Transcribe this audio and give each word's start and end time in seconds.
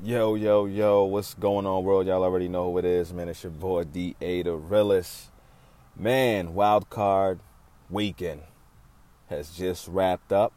Yo, 0.00 0.36
yo, 0.36 0.66
yo, 0.66 1.02
what's 1.02 1.34
going 1.34 1.66
on, 1.66 1.82
world? 1.82 2.06
Y'all 2.06 2.22
already 2.22 2.46
know 2.46 2.70
who 2.70 2.78
it 2.78 2.84
is, 2.84 3.12
man. 3.12 3.28
It's 3.28 3.42
your 3.42 3.50
boy 3.50 3.82
DA 3.82 4.42
the 4.42 4.54
realest. 4.54 5.28
Man, 5.96 6.54
wild 6.54 6.88
card 6.88 7.40
weekend 7.90 8.42
has 9.28 9.50
just 9.50 9.88
wrapped 9.88 10.32
up. 10.32 10.52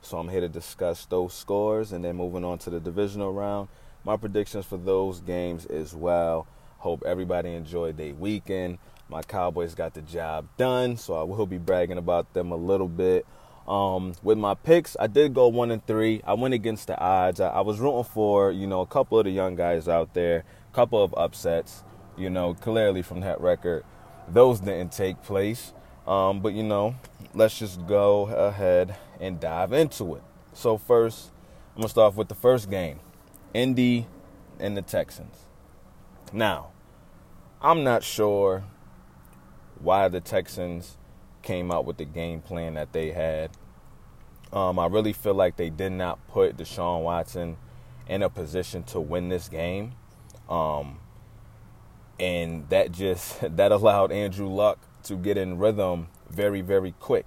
So 0.00 0.16
I'm 0.18 0.28
here 0.28 0.42
to 0.42 0.48
discuss 0.48 1.06
those 1.06 1.34
scores 1.34 1.90
and 1.90 2.04
then 2.04 2.14
moving 2.14 2.44
on 2.44 2.58
to 2.58 2.70
the 2.70 2.78
divisional 2.78 3.32
round. 3.32 3.66
My 4.04 4.16
predictions 4.16 4.64
for 4.64 4.76
those 4.76 5.18
games 5.18 5.66
as 5.66 5.92
well. 5.92 6.46
Hope 6.78 7.02
everybody 7.04 7.52
enjoyed 7.52 7.96
their 7.96 8.14
weekend. 8.14 8.78
My 9.08 9.22
Cowboys 9.22 9.74
got 9.74 9.94
the 9.94 10.02
job 10.02 10.46
done, 10.56 10.98
so 10.98 11.14
I 11.14 11.24
will 11.24 11.46
be 11.46 11.58
bragging 11.58 11.98
about 11.98 12.32
them 12.32 12.52
a 12.52 12.56
little 12.56 12.86
bit. 12.86 13.26
Um, 13.66 14.14
with 14.22 14.36
my 14.36 14.54
picks, 14.54 14.94
I 15.00 15.06
did 15.06 15.32
go 15.32 15.48
one 15.48 15.70
and 15.70 15.84
three. 15.86 16.20
I 16.26 16.34
went 16.34 16.52
against 16.52 16.86
the 16.86 16.98
odds. 16.98 17.40
I, 17.40 17.48
I, 17.48 17.60
was 17.62 17.80
rooting 17.80 18.04
for 18.04 18.52
you 18.52 18.66
know 18.66 18.82
a 18.82 18.86
couple 18.86 19.18
of 19.18 19.24
the 19.24 19.30
young 19.30 19.56
guys 19.56 19.88
out 19.88 20.12
there, 20.12 20.44
a 20.70 20.74
couple 20.74 21.02
of 21.02 21.14
upsets. 21.16 21.82
You 22.16 22.28
know, 22.30 22.54
clearly 22.54 23.02
from 23.02 23.20
that 23.20 23.40
record, 23.40 23.84
those 24.28 24.60
didn't 24.60 24.92
take 24.92 25.22
place. 25.22 25.72
Um, 26.06 26.40
but 26.40 26.52
you 26.52 26.62
know, 26.62 26.96
let's 27.32 27.58
just 27.58 27.86
go 27.86 28.26
ahead 28.26 28.96
and 29.18 29.40
dive 29.40 29.72
into 29.72 30.14
it. 30.16 30.22
So 30.52 30.76
first, 30.76 31.30
I'm 31.74 31.80
gonna 31.80 31.88
start 31.88 32.12
off 32.12 32.16
with 32.16 32.28
the 32.28 32.34
first 32.34 32.68
game, 32.70 33.00
Indy 33.54 34.06
and 34.60 34.76
the 34.76 34.82
Texans. 34.82 35.36
Now, 36.32 36.68
I'm 37.62 37.82
not 37.82 38.02
sure 38.02 38.64
why 39.80 40.08
the 40.08 40.20
Texans 40.20 40.98
came 41.44 41.70
out 41.70 41.84
with 41.84 41.98
the 41.98 42.04
game 42.04 42.40
plan 42.40 42.74
that 42.74 42.92
they 42.92 43.12
had. 43.12 43.50
Um, 44.52 44.78
I 44.78 44.86
really 44.86 45.12
feel 45.12 45.34
like 45.34 45.56
they 45.56 45.70
did 45.70 45.92
not 45.92 46.26
put 46.28 46.56
Deshaun 46.56 47.02
Watson 47.02 47.56
in 48.08 48.22
a 48.22 48.30
position 48.30 48.82
to 48.84 49.00
win 49.00 49.28
this 49.28 49.48
game. 49.48 49.92
Um, 50.48 50.98
and 52.18 52.68
that 52.68 52.92
just 52.92 53.40
that 53.56 53.72
allowed 53.72 54.12
Andrew 54.12 54.48
Luck 54.48 54.78
to 55.04 55.16
get 55.16 55.36
in 55.36 55.58
rhythm 55.58 56.08
very, 56.30 56.60
very 56.60 56.92
quick. 56.98 57.26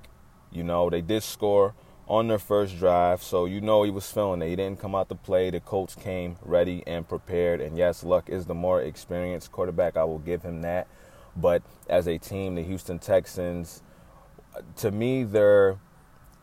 You 0.51 0.63
know, 0.63 0.89
they 0.89 1.01
did 1.01 1.23
score 1.23 1.73
on 2.07 2.29
their 2.29 2.39
first 2.39 2.77
drive, 2.79 3.21
so 3.21 3.45
you 3.45 3.59
know 3.59 3.83
he 3.83 3.91
was 3.91 4.09
feeling 4.09 4.41
it. 4.41 4.47
He 4.47 4.55
didn't 4.55 4.79
come 4.79 4.95
out 4.95 5.09
to 5.09 5.15
play. 5.15 5.49
The 5.49 5.59
Colts 5.59 5.93
came 5.93 6.37
ready 6.41 6.83
and 6.87 7.07
prepared. 7.07 7.59
And 7.59 7.77
yes, 7.77 8.03
Luck 8.03 8.29
is 8.29 8.45
the 8.45 8.55
more 8.55 8.81
experienced 8.81 9.51
quarterback. 9.51 9.97
I 9.97 10.05
will 10.05 10.19
give 10.19 10.43
him 10.43 10.61
that. 10.61 10.87
But 11.35 11.61
as 11.89 12.07
a 12.07 12.17
team, 12.17 12.55
the 12.55 12.63
Houston 12.63 12.97
Texans 12.97 13.81
to 14.77 14.91
me, 14.91 15.23
they're 15.23 15.77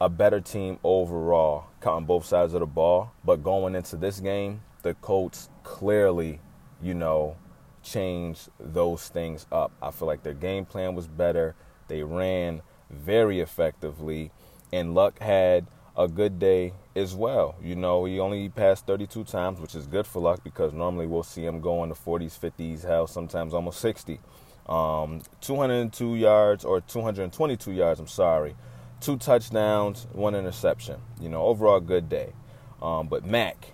a 0.01 0.09
better 0.09 0.41
team 0.41 0.79
overall, 0.83 1.67
counting 1.81 2.07
both 2.07 2.25
sides 2.25 2.55
of 2.55 2.61
the 2.61 2.67
ball. 2.67 3.13
But 3.25 3.43
going 3.43 3.75
into 3.75 3.97
this 3.97 4.21
game, 4.21 4.63
the 4.83 4.95
Colts 4.95 5.49
clearly, 5.63 6.41
you 6.83 6.95
know, 6.95 7.37
changed 7.83 8.49
those 8.59 9.09
things 9.09 9.47
up. 9.53 9.73
I 9.83 9.91
feel 9.91 10.09
like 10.09 10.23
their 10.23 10.35
game 10.35 10.65
plan 10.65 10.95
was 10.95 11.07
better. 11.07 11.55
They 11.89 12.03
ran 12.03 12.63
very 12.91 13.41
effectively, 13.41 14.31
and 14.73 14.95
Luck 14.95 15.19
had 15.19 15.67
a 15.97 16.09
good 16.09 16.39
day 16.39 16.73
as 16.97 17.15
well. 17.15 17.55
You 17.63 17.77
know, 17.77 18.05
he 18.05 18.19
only 18.19 18.49
passed 18.49 18.87
32 18.87 19.25
times, 19.25 19.61
which 19.61 19.75
is 19.75 19.87
good 19.87 20.07
for 20.07 20.21
Luck 20.21 20.43
because 20.43 20.73
normally 20.73 21.07
we'll 21.07 21.23
see 21.23 21.45
him 21.45 21.61
go 21.61 21.83
in 21.83 21.91
the 21.91 21.95
40s, 21.95 22.39
50s, 22.39 22.83
hell, 22.83 23.07
sometimes 23.07 23.55
almost 23.55 23.81
60. 23.81 24.21
Um, 24.67 25.23
202 25.41 26.15
yards 26.17 26.65
or 26.65 26.81
222 26.81 27.73
yards, 27.73 28.01
I'm 28.01 28.07
sorry. 28.07 28.55
Two 29.01 29.17
touchdowns, 29.17 30.07
one 30.13 30.35
interception. 30.35 31.01
You 31.21 31.29
know, 31.29 31.43
overall 31.43 31.81
good 31.81 32.09
day. 32.09 32.33
Um, 32.81 33.09
but 33.09 33.25
Mack, 33.25 33.73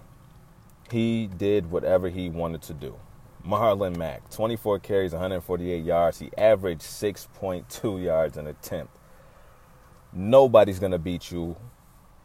he 0.91 1.27
did 1.28 1.70
whatever 1.70 2.08
he 2.08 2.28
wanted 2.28 2.62
to 2.62 2.74
do. 2.74 2.97
Marlon 3.47 3.97
Mack, 3.97 4.28
24 4.30 4.80
carries, 4.80 5.12
148 5.12 5.84
yards. 5.84 6.19
He 6.19 6.30
averaged 6.36 6.82
6.2 6.82 8.04
yards 8.04 8.36
an 8.36 8.47
attempt. 8.47 8.97
Nobody's 10.12 10.78
going 10.78 10.93
to 10.93 10.98
beat 10.98 11.31
you 11.31 11.56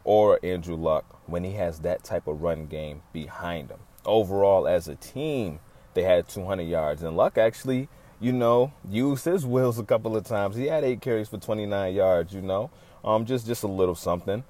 or 0.03 0.39
Andrew 0.43 0.75
Luck 0.75 1.21
when 1.27 1.43
he 1.43 1.53
has 1.53 1.79
that 1.79 2.03
type 2.03 2.27
of 2.27 2.41
run 2.41 2.65
game 2.65 3.01
behind 3.13 3.69
him. 3.69 3.79
Overall, 4.05 4.67
as 4.67 4.87
a 4.87 4.95
team, 4.95 5.59
they 5.93 6.03
had 6.03 6.27
200 6.27 6.63
yards. 6.63 7.01
And 7.01 7.15
Luck 7.15 7.37
actually 7.37 7.87
you 8.19 8.31
know, 8.31 8.71
used 8.89 9.25
his 9.25 9.45
wheels 9.45 9.79
a 9.79 9.83
couple 9.83 10.15
of 10.15 10.23
times. 10.23 10.55
He 10.55 10.67
had 10.67 10.83
eight 10.83 11.01
carries 11.01 11.27
for 11.27 11.37
29 11.37 11.93
yards, 11.93 12.33
you 12.33 12.41
know, 12.41 12.69
um, 13.03 13.25
just 13.25 13.45
just 13.45 13.63
a 13.63 13.67
little 13.67 13.95
something. 13.95 14.43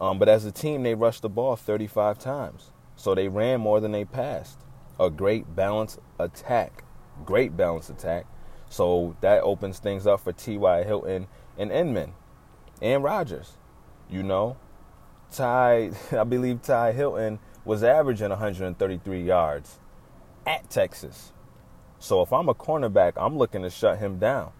Um, 0.00 0.18
but 0.18 0.28
as 0.28 0.44
a 0.44 0.52
team, 0.52 0.82
they 0.82 0.94
rushed 0.94 1.22
the 1.22 1.28
ball 1.28 1.56
35 1.56 2.18
times, 2.18 2.70
so 2.96 3.14
they 3.14 3.28
ran 3.28 3.60
more 3.60 3.80
than 3.80 3.92
they 3.92 4.04
passed. 4.04 4.58
A 4.98 5.10
great 5.10 5.54
balance 5.54 5.98
attack, 6.18 6.84
great 7.24 7.56
balance 7.56 7.88
attack. 7.88 8.26
So 8.68 9.16
that 9.20 9.42
opens 9.42 9.78
things 9.78 10.06
up 10.06 10.20
for 10.20 10.32
T.Y. 10.32 10.84
Hilton 10.84 11.28
and 11.58 11.70
Inman 11.70 12.14
and 12.80 13.04
Rogers. 13.04 13.52
You 14.10 14.22
know, 14.22 14.56
Ty, 15.32 15.92
I 16.12 16.24
believe 16.24 16.62
Ty 16.62 16.92
Hilton 16.92 17.38
was 17.64 17.84
averaging 17.84 18.30
133 18.30 19.22
yards 19.22 19.78
at 20.46 20.68
Texas. 20.68 21.32
So 22.02 22.20
if 22.20 22.32
I'm 22.32 22.48
a 22.48 22.54
cornerback, 22.54 23.12
I'm 23.16 23.38
looking 23.38 23.62
to 23.62 23.70
shut 23.70 23.98
him 23.98 24.18
down. 24.18 24.50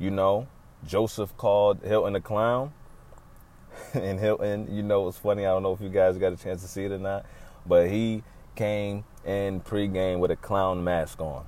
You 0.00 0.10
know, 0.10 0.48
Joseph 0.84 1.36
called 1.36 1.78
Hilton 1.84 2.16
a 2.16 2.20
clown. 2.20 2.72
and 3.94 4.18
Hilton, 4.18 4.66
you 4.68 4.82
know, 4.82 5.06
it's 5.06 5.16
funny. 5.16 5.46
I 5.46 5.50
don't 5.50 5.62
know 5.62 5.72
if 5.72 5.80
you 5.80 5.88
guys 5.88 6.18
got 6.18 6.32
a 6.32 6.36
chance 6.36 6.60
to 6.62 6.66
see 6.66 6.84
it 6.84 6.90
or 6.90 6.98
not, 6.98 7.24
but 7.64 7.88
he 7.88 8.24
came 8.56 9.04
in 9.24 9.60
pregame 9.60 10.18
with 10.18 10.32
a 10.32 10.36
clown 10.36 10.82
mask 10.82 11.20
on. 11.20 11.44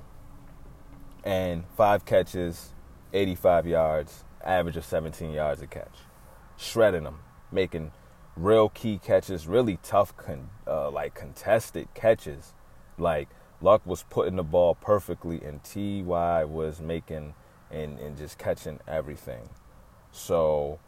And 1.25 1.65
five 1.77 2.05
catches, 2.05 2.69
85 3.13 3.67
yards, 3.67 4.23
average 4.45 4.77
of 4.77 4.85
17 4.85 5.33
yards 5.33 5.61
a 5.61 5.67
catch. 5.67 5.97
Shredding 6.57 7.03
them, 7.03 7.19
making 7.51 7.91
real 8.37 8.69
key 8.69 9.01
catches, 9.03 9.49
really 9.49 9.81
tough, 9.83 10.17
con- 10.17 10.51
uh, 10.65 10.93
like 10.93 11.17
contested 11.17 11.89
catches. 11.93 12.53
Like 12.97 13.29
Luck 13.65 13.81
was 13.87 14.05
putting 14.11 14.37
the 14.37 14.43
ball 14.43 14.75
perfectly, 14.75 15.41
and 15.41 15.65
Ty 15.65 16.45
was 16.45 16.83
making 16.83 17.33
and 17.71 17.99
and 17.99 18.15
just 18.15 18.37
catching 18.37 18.79
everything. 18.87 19.49
So 20.13 20.81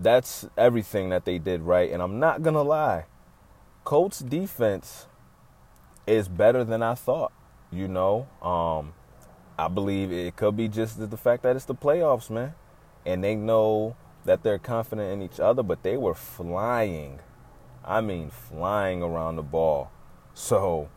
that's 0.00 0.46
everything 0.56 1.10
that 1.10 1.24
they 1.24 1.40
did 1.40 1.62
right. 1.62 1.90
And 1.90 2.00
I'm 2.00 2.20
not 2.20 2.42
gonna 2.42 2.62
lie, 2.62 3.06
Colts 3.82 4.20
defense 4.20 5.06
is 6.06 6.28
better 6.28 6.62
than 6.62 6.84
I 6.84 6.94
thought. 6.94 7.32
You 7.72 7.88
know, 7.88 8.28
um, 8.40 8.92
I 9.58 9.66
believe 9.66 10.12
it 10.12 10.36
could 10.36 10.56
be 10.56 10.68
just 10.68 11.10
the 11.10 11.16
fact 11.16 11.42
that 11.42 11.56
it's 11.56 11.64
the 11.64 11.74
playoffs, 11.74 12.30
man, 12.30 12.54
and 13.04 13.24
they 13.24 13.34
know 13.34 13.96
that 14.24 14.44
they're 14.44 14.60
confident 14.60 15.12
in 15.12 15.20
each 15.20 15.40
other. 15.40 15.64
But 15.64 15.82
they 15.82 15.96
were 15.96 16.14
flying, 16.14 17.18
I 17.84 18.02
mean, 18.02 18.30
flying 18.30 19.02
around 19.02 19.34
the 19.34 19.42
ball. 19.42 19.90
So 20.32 20.88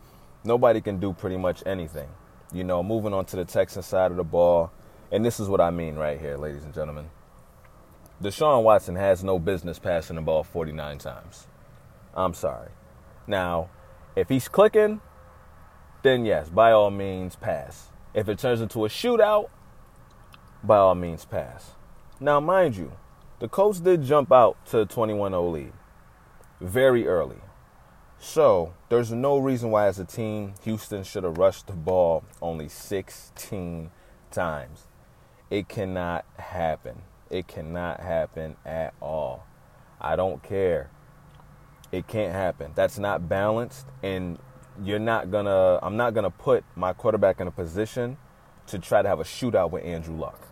nobody 0.46 0.80
can 0.80 0.98
do 0.98 1.12
pretty 1.12 1.36
much 1.36 1.62
anything. 1.66 2.08
You 2.52 2.64
know, 2.64 2.82
moving 2.82 3.12
on 3.12 3.24
to 3.26 3.36
the 3.36 3.44
Texan 3.44 3.82
side 3.82 4.10
of 4.10 4.16
the 4.16 4.24
ball, 4.24 4.70
and 5.10 5.24
this 5.24 5.40
is 5.40 5.48
what 5.48 5.60
I 5.60 5.70
mean 5.70 5.96
right 5.96 6.18
here, 6.18 6.36
ladies 6.36 6.64
and 6.64 6.72
gentlemen. 6.72 7.10
Deshaun 8.22 8.62
Watson 8.62 8.96
has 8.96 9.22
no 9.22 9.38
business 9.38 9.78
passing 9.78 10.16
the 10.16 10.22
ball 10.22 10.42
49 10.42 10.98
times. 10.98 11.46
I'm 12.14 12.32
sorry. 12.32 12.70
Now, 13.26 13.68
if 14.14 14.28
he's 14.28 14.48
clicking, 14.48 15.00
then 16.02 16.24
yes, 16.24 16.48
by 16.48 16.72
all 16.72 16.90
means, 16.90 17.36
pass. 17.36 17.88
If 18.14 18.28
it 18.28 18.38
turns 18.38 18.62
into 18.62 18.86
a 18.86 18.88
shootout, 18.88 19.50
by 20.64 20.78
all 20.78 20.94
means, 20.94 21.24
pass. 21.26 21.72
Now, 22.18 22.40
mind 22.40 22.76
you, 22.76 22.92
the 23.40 23.48
Colts 23.48 23.80
did 23.80 24.02
jump 24.02 24.32
out 24.32 24.56
to 24.66 24.80
a 24.80 24.86
21 24.86 25.32
0 25.32 25.48
lead 25.50 25.72
very 26.60 27.06
early. 27.06 27.36
So 28.18 28.74
there's 28.88 29.12
no 29.12 29.38
reason 29.38 29.70
why, 29.70 29.86
as 29.86 29.98
a 29.98 30.04
team, 30.04 30.54
Houston 30.64 31.04
should 31.04 31.24
have 31.24 31.38
rushed 31.38 31.66
the 31.66 31.74
ball 31.74 32.24
only 32.40 32.68
16 32.68 33.90
times. 34.30 34.86
It 35.50 35.68
cannot 35.68 36.24
happen. 36.38 37.02
It 37.30 37.46
cannot 37.46 38.00
happen 38.00 38.56
at 38.64 38.94
all. 39.00 39.46
I 40.00 40.16
don't 40.16 40.42
care. 40.42 40.90
It 41.92 42.06
can't 42.06 42.32
happen. 42.32 42.72
That's 42.74 42.98
not 42.98 43.28
balanced, 43.28 43.86
and 44.02 44.38
you're 44.82 44.98
not 44.98 45.30
gonna. 45.30 45.78
I'm 45.82 45.96
not 45.96 46.14
gonna 46.14 46.30
put 46.30 46.64
my 46.74 46.92
quarterback 46.92 47.40
in 47.40 47.46
a 47.46 47.50
position 47.50 48.16
to 48.66 48.78
try 48.78 49.02
to 49.02 49.08
have 49.08 49.20
a 49.20 49.24
shootout 49.24 49.70
with 49.70 49.84
Andrew 49.84 50.16
Luck. 50.16 50.48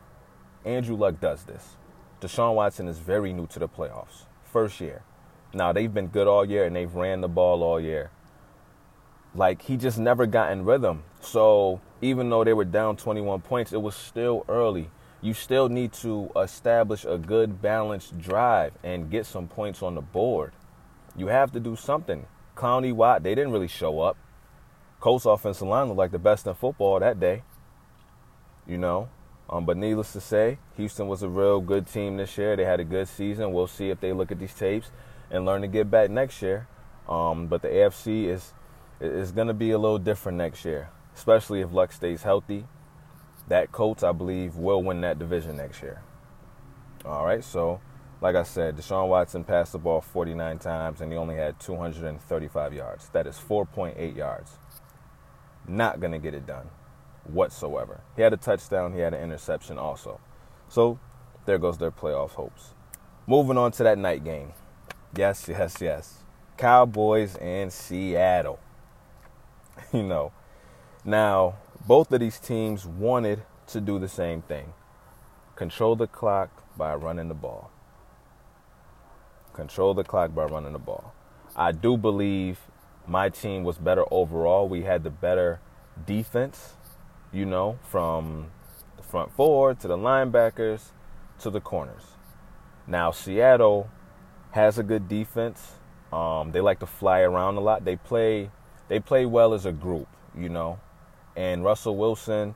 Andrew 0.65 0.97
Luck 0.97 1.21
does 1.21 1.45
this. 1.45 1.77
Deshaun 2.21 2.55
Watson 2.55 2.89
is 2.89 2.99
very 2.99 3.33
new 3.33 3.47
to 3.49 3.59
the 3.59 3.69
playoffs. 3.69 4.27
First 4.45 4.81
year. 4.81 5.03
Now 5.55 5.73
they've 5.73 5.93
been 5.93 6.09
good 6.09 6.27
all 6.27 6.45
year 6.45 6.65
and 6.65 6.75
they've 6.75 6.93
ran 6.93 7.21
the 7.21 7.29
ball 7.29 7.63
all 7.63 7.81
year. 7.81 8.11
Like 9.35 9.63
he 9.63 9.77
just 9.77 9.99
never 9.99 10.27
got 10.27 10.53
in 10.53 10.65
rhythm. 10.65 11.05
So 11.21 11.81
even 12.03 12.29
though 12.29 12.45
they 12.45 12.53
were 12.53 12.65
down 12.65 12.97
21 12.97 13.41
points, 13.43 13.73
it 13.73 13.81
was 13.81 13.95
still 13.95 14.45
early. 14.49 14.91
You 15.21 15.33
still 15.33 15.69
need 15.69 15.93
to 15.95 16.31
establish 16.37 17.05
a 17.05 17.17
good 17.17 17.63
balanced 17.63 18.19
drive 18.19 18.73
and 18.83 19.11
get 19.11 19.27
some 19.27 19.49
points 19.49 19.83
on 19.83 19.95
the 19.95 20.03
board. 20.03 20.53
You 21.17 21.29
have 21.29 21.53
to 21.53 21.61
do 21.61 21.77
something. 21.77 22.27
Clowney 22.57 22.93
Watt, 22.93 23.23
they 23.23 23.35
didn't 23.35 23.53
really 23.53 23.69
show 23.69 24.01
up. 24.01 24.17
Colts 25.01 25.25
offensive 25.25 25.67
line 25.67 25.89
looked 25.89 25.99
like 25.99 26.13
the 26.13 26.19
best 26.19 26.47
in 26.47 26.55
football 26.55 27.01
that 27.01 27.19
day. 27.19 27.43
You 28.67 28.79
know, 28.79 29.09
um, 29.49 29.67
but 29.67 29.77
needless 29.77 30.13
to 30.13 30.21
say, 30.21 30.59
Houston 30.77 31.09
was 31.09 31.23
a 31.23 31.29
real 31.29 31.61
good 31.61 31.87
team 31.87 32.17
this 32.17 32.37
year. 32.39 32.57
They 32.57 32.65
had 32.65 32.81
a 32.81 32.85
good 32.85 33.09
season. 33.09 33.53
We'll 33.53 33.67
see 33.67 33.91
if 33.91 34.01
they 34.01 34.13
look 34.13 34.31
at 34.33 34.39
these 34.39 34.55
tapes 34.55 34.91
and 35.31 35.45
learn 35.45 35.63
to 35.63 35.69
get 35.69 35.91
back 35.91 36.11
next 36.11 36.41
year. 36.43 36.69
Um, 37.09 37.47
but 37.47 37.63
the 37.63 37.69
AFC 37.69 38.27
is 38.27 38.53
is 39.01 39.33
going 39.33 39.49
to 39.49 39.55
be 39.55 39.71
a 39.73 39.79
little 39.79 39.99
different 39.99 40.39
next 40.39 40.65
year, 40.65 40.89
especially 41.15 41.61
if 41.61 41.73
Luck 41.73 41.93
stays 41.93 42.23
healthy. 42.23 42.67
That 43.49 43.73
Colts, 43.73 44.03
I 44.03 44.13
believe, 44.13 44.57
will 44.57 44.83
win 44.83 45.03
that 45.03 45.19
division 45.19 45.57
next 45.57 45.83
year. 45.83 46.03
All 47.05 47.27
right, 47.27 47.45
so 47.45 47.81
like 48.23 48.37
I 48.37 48.43
said, 48.43 48.77
Deshaun 48.77 49.09
Watson 49.09 49.45
passed 49.45 49.73
the 49.73 49.79
ball 49.79 50.01
49 50.01 50.59
times 50.59 51.03
and 51.03 51.13
he 51.13 51.19
only 51.19 51.37
had 51.37 51.61
235 51.61 52.73
yards. 52.73 53.11
That 53.11 53.27
is 53.27 53.37
4.8 53.37 54.17
yards. 54.17 54.53
Not 55.69 56.01
going 56.01 56.13
to 56.13 56.19
get 56.19 56.33
it 56.33 56.47
done 56.47 56.71
whatsoever. 57.25 58.01
He 58.17 58.23
had 58.23 58.33
a 58.33 58.39
touchdown, 58.39 58.95
he 58.95 59.01
had 59.01 59.13
an 59.13 59.23
interception 59.23 59.79
also. 59.79 60.21
So 60.69 60.99
there 61.45 61.59
goes 61.59 61.77
their 61.77 61.91
playoff 61.91 62.31
hopes. 62.31 62.75
Moving 63.27 63.59
on 63.59 63.73
to 63.73 63.83
that 63.83 63.99
night 63.99 64.25
game. 64.25 64.53
Yes, 65.17 65.49
yes, 65.49 65.79
yes. 65.81 66.19
Cowboys 66.57 67.37
and 67.37 67.73
Seattle. 67.73 68.59
you 69.93 70.03
know, 70.03 70.33
now 71.05 71.57
both 71.87 72.13
of 72.13 72.21
these 72.21 72.39
teams 72.39 72.87
wanted 72.87 73.43
to 73.69 73.81
do 73.81 73.99
the 73.99 74.09
same 74.09 74.43
thing 74.43 74.73
control 75.57 75.95
the 75.95 76.07
clock 76.07 76.65
by 76.77 76.95
running 76.95 77.29
the 77.29 77.35
ball. 77.35 77.71
Control 79.53 79.95
the 79.95 80.03
clock 80.03 80.35
by 80.35 80.45
running 80.45 80.73
the 80.73 80.79
ball. 80.81 81.15
I 81.55 81.71
do 81.71 81.97
believe 81.97 82.59
my 83.07 83.29
team 83.29 83.63
was 83.63 83.79
better 83.79 84.05
overall. 84.11 84.69
We 84.69 84.83
had 84.83 85.05
the 85.05 85.11
better 85.11 85.61
defense 86.07 86.75
you 87.35 87.45
know, 87.45 87.79
from 87.91 88.47
the 88.97 89.03
front 89.03 89.33
four 89.33 89.75
to 89.75 89.89
the 89.89 89.97
linebackers 89.99 90.93
to 91.41 91.51
the 91.51 91.61
corners. 91.61 92.05
Now, 92.87 93.11
Seattle 93.11 93.91
has 94.55 94.79
a 94.79 94.85
good 94.85 95.09
defense. 95.09 95.73
Um, 96.13 96.53
they 96.53 96.61
like 96.61 96.79
to 96.79 96.87
fly 96.87 97.21
around 97.21 97.57
a 97.57 97.61
lot. 97.61 97.85
They 97.85 97.97
play 97.97 98.51
they 98.87 99.01
play 99.01 99.27
well 99.27 99.53
as 99.53 99.67
a 99.67 99.73
group, 99.73 100.07
you 100.37 100.49
know. 100.49 100.79
And 101.37 101.65
Russell 101.65 101.97
Wilson, 101.97 102.55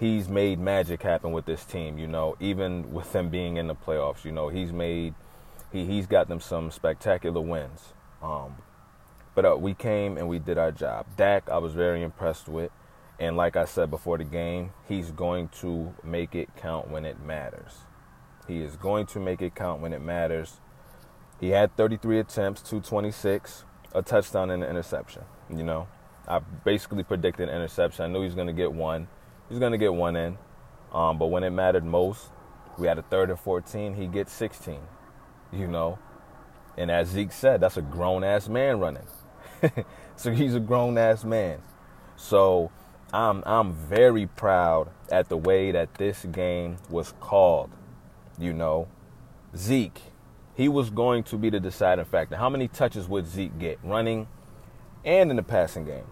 he's 0.00 0.28
made 0.28 0.58
magic 0.58 1.02
happen 1.02 1.30
with 1.30 1.44
this 1.44 1.64
team, 1.64 1.98
you 1.98 2.08
know, 2.08 2.36
even 2.40 2.92
with 2.92 3.12
them 3.12 3.28
being 3.28 3.58
in 3.58 3.68
the 3.68 3.76
playoffs, 3.76 4.24
you 4.24 4.32
know, 4.32 4.48
he's 4.48 4.72
made 4.72 5.14
he 5.70 5.86
he's 5.86 6.08
got 6.08 6.26
them 6.26 6.40
some 6.40 6.72
spectacular 6.72 7.40
wins. 7.40 7.92
Um, 8.20 8.56
but 9.36 9.44
uh, 9.44 9.56
we 9.56 9.72
came 9.74 10.18
and 10.18 10.28
we 10.28 10.40
did 10.40 10.58
our 10.58 10.72
job. 10.72 11.06
Dak, 11.16 11.48
I 11.48 11.58
was 11.58 11.74
very 11.74 12.02
impressed 12.02 12.48
with. 12.48 12.72
And 13.20 13.36
like 13.36 13.54
I 13.54 13.66
said 13.66 13.88
before 13.88 14.18
the 14.18 14.24
game, 14.24 14.72
he's 14.88 15.12
going 15.12 15.48
to 15.60 15.94
make 16.02 16.34
it 16.34 16.48
count 16.56 16.90
when 16.90 17.04
it 17.04 17.22
matters. 17.22 17.72
He 18.48 18.62
is 18.62 18.74
going 18.74 19.06
to 19.06 19.20
make 19.20 19.40
it 19.40 19.54
count 19.54 19.80
when 19.80 19.92
it 19.92 20.00
matters. 20.00 20.60
He 21.40 21.50
had 21.50 21.74
33 21.76 22.20
attempts, 22.20 22.60
226, 22.62 23.64
a 23.94 24.02
touchdown 24.02 24.50
and 24.50 24.62
an 24.62 24.68
interception. 24.70 25.22
You 25.48 25.64
know, 25.64 25.88
I 26.28 26.38
basically 26.38 27.02
predicted 27.02 27.48
an 27.48 27.54
interception. 27.54 28.04
I 28.04 28.08
knew 28.08 28.20
he 28.20 28.26
was 28.26 28.34
going 28.34 28.46
to 28.46 28.52
get 28.52 28.72
one. 28.72 29.08
He's 29.48 29.58
going 29.58 29.72
to 29.72 29.78
get 29.78 29.94
one 29.94 30.16
in. 30.16 30.38
Um, 30.92 31.18
but 31.18 31.26
when 31.26 31.42
it 31.42 31.50
mattered 31.50 31.84
most, 31.84 32.28
we 32.78 32.86
had 32.86 32.98
a 32.98 33.02
third 33.02 33.30
and 33.30 33.38
14. 33.38 33.94
He 33.94 34.06
gets 34.06 34.32
16. 34.32 34.80
You 35.52 35.66
know, 35.66 35.98
and 36.76 36.90
as 36.90 37.08
Zeke 37.08 37.32
said, 37.32 37.60
that's 37.60 37.76
a 37.76 37.82
grown 37.82 38.22
ass 38.22 38.48
man 38.48 38.78
running. 38.78 39.06
so 40.16 40.30
he's 40.32 40.54
a 40.54 40.60
grown 40.60 40.96
ass 40.96 41.24
man. 41.24 41.60
So 42.16 42.70
I'm 43.12 43.42
I'm 43.46 43.72
very 43.72 44.26
proud 44.26 44.90
at 45.10 45.28
the 45.28 45.36
way 45.36 45.72
that 45.72 45.94
this 45.94 46.24
game 46.26 46.76
was 46.88 47.14
called. 47.18 47.70
You 48.38 48.52
know, 48.52 48.88
Zeke, 49.56 50.00
he 50.54 50.68
was 50.68 50.90
going 50.90 51.22
to 51.24 51.36
be 51.36 51.50
the 51.50 51.60
deciding 51.60 52.04
factor. 52.04 52.36
How 52.36 52.48
many 52.48 52.68
touches 52.68 53.08
would 53.08 53.26
Zeke 53.26 53.58
get 53.58 53.78
running 53.82 54.28
and 55.04 55.30
in 55.30 55.36
the 55.36 55.42
passing 55.42 55.84
game? 55.84 56.06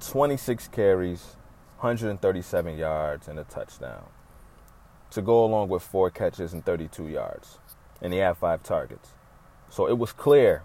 26 0.00 0.68
carries, 0.68 1.36
137 1.78 2.78
yards 2.78 3.28
and 3.28 3.38
a 3.38 3.44
touchdown. 3.44 4.04
To 5.10 5.22
go 5.22 5.44
along 5.44 5.68
with 5.68 5.82
four 5.82 6.10
catches 6.10 6.52
and 6.52 6.64
32 6.64 7.08
yards. 7.08 7.58
And 8.02 8.12
he 8.12 8.18
had 8.18 8.36
five 8.36 8.62
targets. 8.62 9.10
So 9.68 9.86
it 9.86 9.96
was 9.96 10.12
clear 10.12 10.62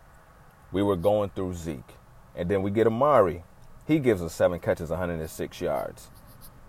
we 0.71 0.81
were 0.81 0.95
going 0.95 1.29
through 1.29 1.53
Zeke. 1.53 1.95
And 2.35 2.49
then 2.49 2.61
we 2.61 2.71
get 2.71 2.87
Amari, 2.87 3.43
he 3.87 3.99
gives 3.99 4.21
us 4.21 4.33
seven 4.33 4.59
catches, 4.59 4.91
106 4.91 5.61
yards. 5.61 6.09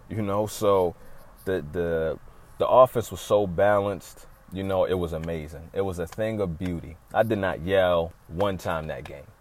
You 0.08 0.22
know, 0.22 0.46
so 0.46 0.96
the 1.44 1.64
the 1.72 2.18
the 2.58 2.66
offense 2.66 3.10
was 3.10 3.20
so 3.20 3.46
balanced. 3.46 4.26
You 4.52 4.64
know, 4.64 4.84
it 4.84 4.94
was 4.94 5.12
amazing. 5.12 5.70
It 5.72 5.82
was 5.82 6.00
a 6.00 6.06
thing 6.06 6.40
of 6.40 6.58
beauty. 6.58 6.96
I 7.14 7.22
did 7.22 7.38
not 7.38 7.60
yell 7.60 8.12
one 8.26 8.58
time 8.58 8.88
that 8.88 9.04
game. 9.04 9.24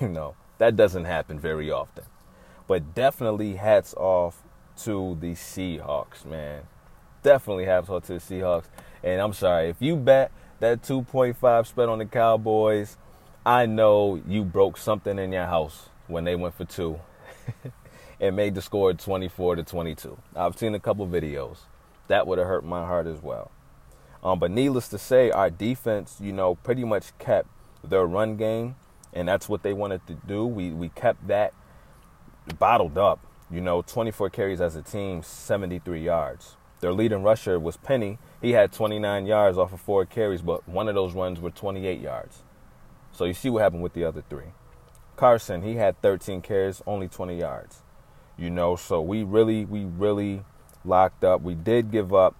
You 0.00 0.08
know, 0.08 0.36
that 0.58 0.76
doesn't 0.76 1.06
happen 1.06 1.40
very 1.40 1.72
often. 1.72 2.04
But 2.68 2.94
definitely 2.94 3.56
hats 3.56 3.94
off 3.94 4.44
to 4.84 5.16
the 5.20 5.32
Seahawks, 5.32 6.24
man. 6.24 6.62
Definitely 7.24 7.64
hats 7.64 7.88
off 7.88 8.04
to 8.04 8.14
the 8.14 8.20
Seahawks. 8.20 8.66
And 9.02 9.20
I'm 9.20 9.32
sorry, 9.32 9.70
if 9.70 9.76
you 9.80 9.96
bet 9.96 10.30
that 10.60 10.82
2.5 10.82 11.66
spread 11.66 11.88
on 11.88 11.98
the 11.98 12.06
Cowboys, 12.06 12.96
I 13.44 13.66
know 13.66 14.22
you 14.26 14.44
broke 14.44 14.76
something 14.76 15.18
in 15.18 15.32
your 15.32 15.46
house 15.46 15.88
when 16.06 16.22
they 16.22 16.36
went 16.36 16.54
for 16.54 16.64
two 16.64 17.00
and 18.20 18.36
made 18.36 18.54
the 18.54 18.62
score 18.62 18.92
24 18.92 19.56
to 19.56 19.62
22. 19.64 20.16
I've 20.36 20.56
seen 20.56 20.74
a 20.74 20.80
couple 20.80 21.06
videos. 21.08 21.58
That 22.08 22.26
would 22.26 22.38
have 22.38 22.46
hurt 22.46 22.64
my 22.64 22.84
heart 22.84 23.06
as 23.06 23.20
well. 23.22 23.50
Um, 24.22 24.38
but 24.38 24.50
needless 24.50 24.88
to 24.88 24.98
say, 24.98 25.30
our 25.30 25.50
defense, 25.50 26.16
you 26.20 26.32
know, 26.32 26.56
pretty 26.56 26.84
much 26.84 27.16
kept 27.18 27.48
their 27.84 28.06
run 28.06 28.36
game, 28.36 28.76
and 29.12 29.28
that's 29.28 29.48
what 29.48 29.62
they 29.62 29.72
wanted 29.72 30.06
to 30.08 30.14
do. 30.14 30.44
We 30.44 30.70
we 30.70 30.88
kept 30.90 31.28
that 31.28 31.54
bottled 32.58 32.98
up. 32.98 33.20
You 33.50 33.60
know, 33.60 33.80
24 33.82 34.30
carries 34.30 34.60
as 34.60 34.76
a 34.76 34.82
team, 34.82 35.22
73 35.22 36.02
yards. 36.02 36.56
Their 36.80 36.92
leading 36.92 37.22
rusher 37.22 37.58
was 37.58 37.76
Penny. 37.76 38.18
He 38.40 38.52
had 38.52 38.72
29 38.72 39.26
yards 39.26 39.56
off 39.58 39.72
of 39.72 39.80
four 39.80 40.04
carries, 40.04 40.42
but 40.42 40.68
one 40.68 40.88
of 40.88 40.94
those 40.94 41.14
runs 41.14 41.40
were 41.40 41.50
28 41.50 42.00
yards. 42.00 42.42
So 43.12 43.24
you 43.24 43.32
see 43.32 43.50
what 43.50 43.62
happened 43.62 43.82
with 43.82 43.94
the 43.94 44.04
other 44.04 44.22
three. 44.28 44.52
Carson, 45.16 45.62
he 45.62 45.74
had 45.74 46.00
13 46.02 46.42
carries, 46.42 46.82
only 46.86 47.08
20 47.08 47.38
yards. 47.38 47.82
You 48.36 48.50
know, 48.50 48.76
so 48.76 49.00
we 49.00 49.24
really, 49.24 49.64
we 49.64 49.84
really 49.84 50.44
locked 50.84 51.24
up. 51.24 51.40
We 51.40 51.54
did 51.54 51.90
give 51.90 52.14
up 52.14 52.36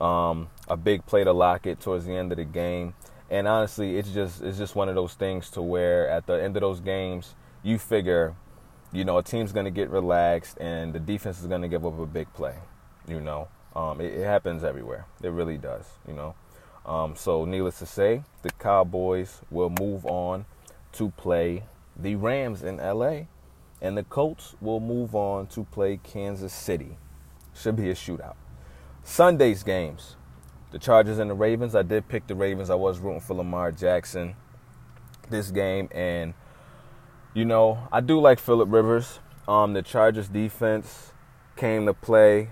um, 0.00 0.48
a 0.68 0.76
big 0.76 1.04
play 1.06 1.24
to 1.24 1.32
Lockett 1.32 1.80
towards 1.80 2.06
the 2.06 2.14
end 2.14 2.32
of 2.32 2.38
the 2.38 2.44
game, 2.44 2.94
and 3.32 3.48
honestly, 3.48 3.96
it's 3.96 4.10
just 4.10 4.42
it's 4.42 4.58
just 4.58 4.76
one 4.76 4.90
of 4.90 4.94
those 4.94 5.14
things 5.14 5.48
to 5.50 5.62
where 5.62 6.06
at 6.10 6.26
the 6.26 6.34
end 6.34 6.54
of 6.56 6.60
those 6.60 6.80
games, 6.80 7.34
you 7.62 7.78
figure, 7.78 8.34
you 8.92 9.04
know, 9.04 9.16
a 9.16 9.22
team's 9.22 9.52
going 9.52 9.64
to 9.64 9.70
get 9.70 9.88
relaxed 9.88 10.58
and 10.60 10.92
the 10.92 11.00
defense 11.00 11.40
is 11.40 11.46
going 11.46 11.62
to 11.62 11.68
give 11.68 11.86
up 11.86 11.98
a 11.98 12.04
big 12.04 12.30
play. 12.34 12.56
You 13.08 13.22
know, 13.22 13.48
um, 13.74 14.02
it, 14.02 14.12
it, 14.12 14.24
happens 14.24 14.62
everywhere. 14.62 15.06
It 15.22 15.30
really 15.30 15.56
does. 15.56 15.86
You 16.06 16.12
know, 16.12 16.34
um, 16.84 17.16
so 17.16 17.46
needless 17.46 17.78
to 17.78 17.86
say, 17.86 18.22
the 18.42 18.50
Cowboys 18.50 19.40
will 19.50 19.70
move 19.70 20.04
on 20.04 20.44
to 20.92 21.10
play 21.16 21.64
the 21.96 22.16
Rams 22.16 22.62
in 22.62 22.76
LA, 22.76 23.22
and 23.80 23.96
the 23.96 24.04
Colts 24.04 24.56
will 24.60 24.80
move 24.80 25.14
on 25.14 25.46
to 25.48 25.64
play 25.64 25.98
Kansas 26.02 26.52
City. 26.52 26.98
Should 27.54 27.76
be 27.76 27.88
a 27.90 27.94
shootout. 27.94 28.36
Sunday's 29.04 29.62
games. 29.62 30.16
The 30.72 30.78
Chargers 30.78 31.18
and 31.18 31.30
the 31.30 31.34
Ravens. 31.34 31.74
I 31.74 31.82
did 31.82 32.08
pick 32.08 32.26
the 32.26 32.34
Ravens. 32.34 32.70
I 32.70 32.74
was 32.74 32.98
rooting 32.98 33.20
for 33.20 33.34
Lamar 33.34 33.72
Jackson 33.72 34.34
this 35.28 35.50
game, 35.50 35.88
and 35.92 36.34
you 37.34 37.44
know 37.44 37.88
I 37.92 38.00
do 38.00 38.20
like 38.20 38.38
Philip 38.38 38.72
Rivers. 38.72 39.20
Um, 39.46 39.74
the 39.74 39.82
Chargers 39.82 40.28
defense 40.28 41.12
came 41.56 41.86
to 41.86 41.94
play. 41.94 42.48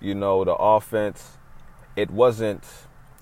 You 0.00 0.14
know 0.14 0.44
the 0.44 0.54
offense. 0.54 1.38
It 1.94 2.10
wasn't. 2.10 2.64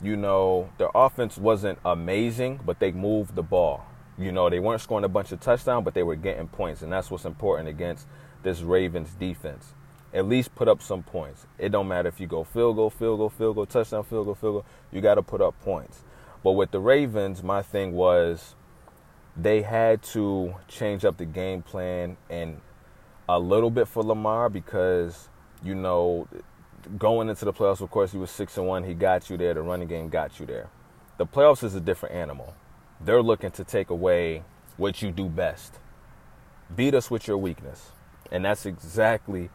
You 0.02 0.16
know 0.16 0.70
their 0.78 0.90
offense 0.94 1.36
wasn't 1.36 1.78
amazing, 1.84 2.60
but 2.64 2.80
they 2.80 2.92
moved 2.92 3.34
the 3.34 3.42
ball. 3.42 3.84
You 4.16 4.32
know, 4.32 4.50
they 4.50 4.60
weren't 4.60 4.82
scoring 4.82 5.04
a 5.04 5.08
bunch 5.08 5.32
of 5.32 5.40
touchdowns, 5.40 5.84
but 5.84 5.94
they 5.94 6.02
were 6.02 6.16
getting 6.16 6.46
points, 6.48 6.82
and 6.82 6.92
that's 6.92 7.10
what's 7.10 7.24
important 7.24 7.68
against 7.68 8.06
this 8.42 8.60
Ravens 8.60 9.14
defense. 9.14 9.74
At 10.12 10.26
least 10.26 10.54
put 10.54 10.68
up 10.68 10.82
some 10.82 11.02
points. 11.02 11.46
It 11.58 11.70
don't 11.70 11.88
matter 11.88 12.08
if 12.08 12.20
you 12.20 12.26
go 12.26 12.44
field 12.44 12.76
goal, 12.76 12.90
field 12.90 13.18
goal, 13.18 13.30
field 13.30 13.56
goal, 13.56 13.66
touchdown, 13.66 14.04
field 14.04 14.26
goal, 14.26 14.34
field 14.34 14.54
goal. 14.54 14.64
You 14.92 15.00
got 15.00 15.16
to 15.16 15.22
put 15.22 15.40
up 15.40 15.60
points. 15.62 16.02
But 16.42 16.52
with 16.52 16.70
the 16.72 16.80
Ravens, 16.80 17.42
my 17.42 17.62
thing 17.62 17.92
was 17.92 18.54
they 19.36 19.62
had 19.62 20.02
to 20.02 20.54
change 20.68 21.04
up 21.04 21.16
the 21.18 21.26
game 21.26 21.62
plan 21.62 22.16
and 22.28 22.60
a 23.28 23.38
little 23.38 23.70
bit 23.70 23.88
for 23.88 24.02
Lamar 24.02 24.48
because 24.50 25.28
you 25.62 25.74
know 25.74 26.28
going 26.98 27.28
into 27.28 27.44
the 27.44 27.52
playoffs, 27.52 27.80
of 27.80 27.90
course, 27.90 28.12
he 28.12 28.18
was 28.18 28.30
six 28.30 28.58
and 28.58 28.66
one. 28.66 28.84
He 28.84 28.94
got 28.94 29.30
you 29.30 29.36
there. 29.36 29.54
The 29.54 29.62
running 29.62 29.88
game 29.88 30.08
got 30.08 30.40
you 30.40 30.46
there. 30.46 30.68
The 31.18 31.26
playoffs 31.26 31.62
is 31.62 31.74
a 31.74 31.80
different 31.80 32.14
animal 32.14 32.54
they're 33.00 33.22
looking 33.22 33.50
to 33.52 33.64
take 33.64 33.90
away 33.90 34.42
what 34.76 35.02
you 35.02 35.10
do 35.10 35.28
best. 35.28 35.78
beat 36.74 36.94
us 36.94 37.10
with 37.10 37.26
your 37.26 37.38
weakness. 37.38 37.92
And 38.30 38.44
that's 38.44 38.66
exactly 38.66 39.50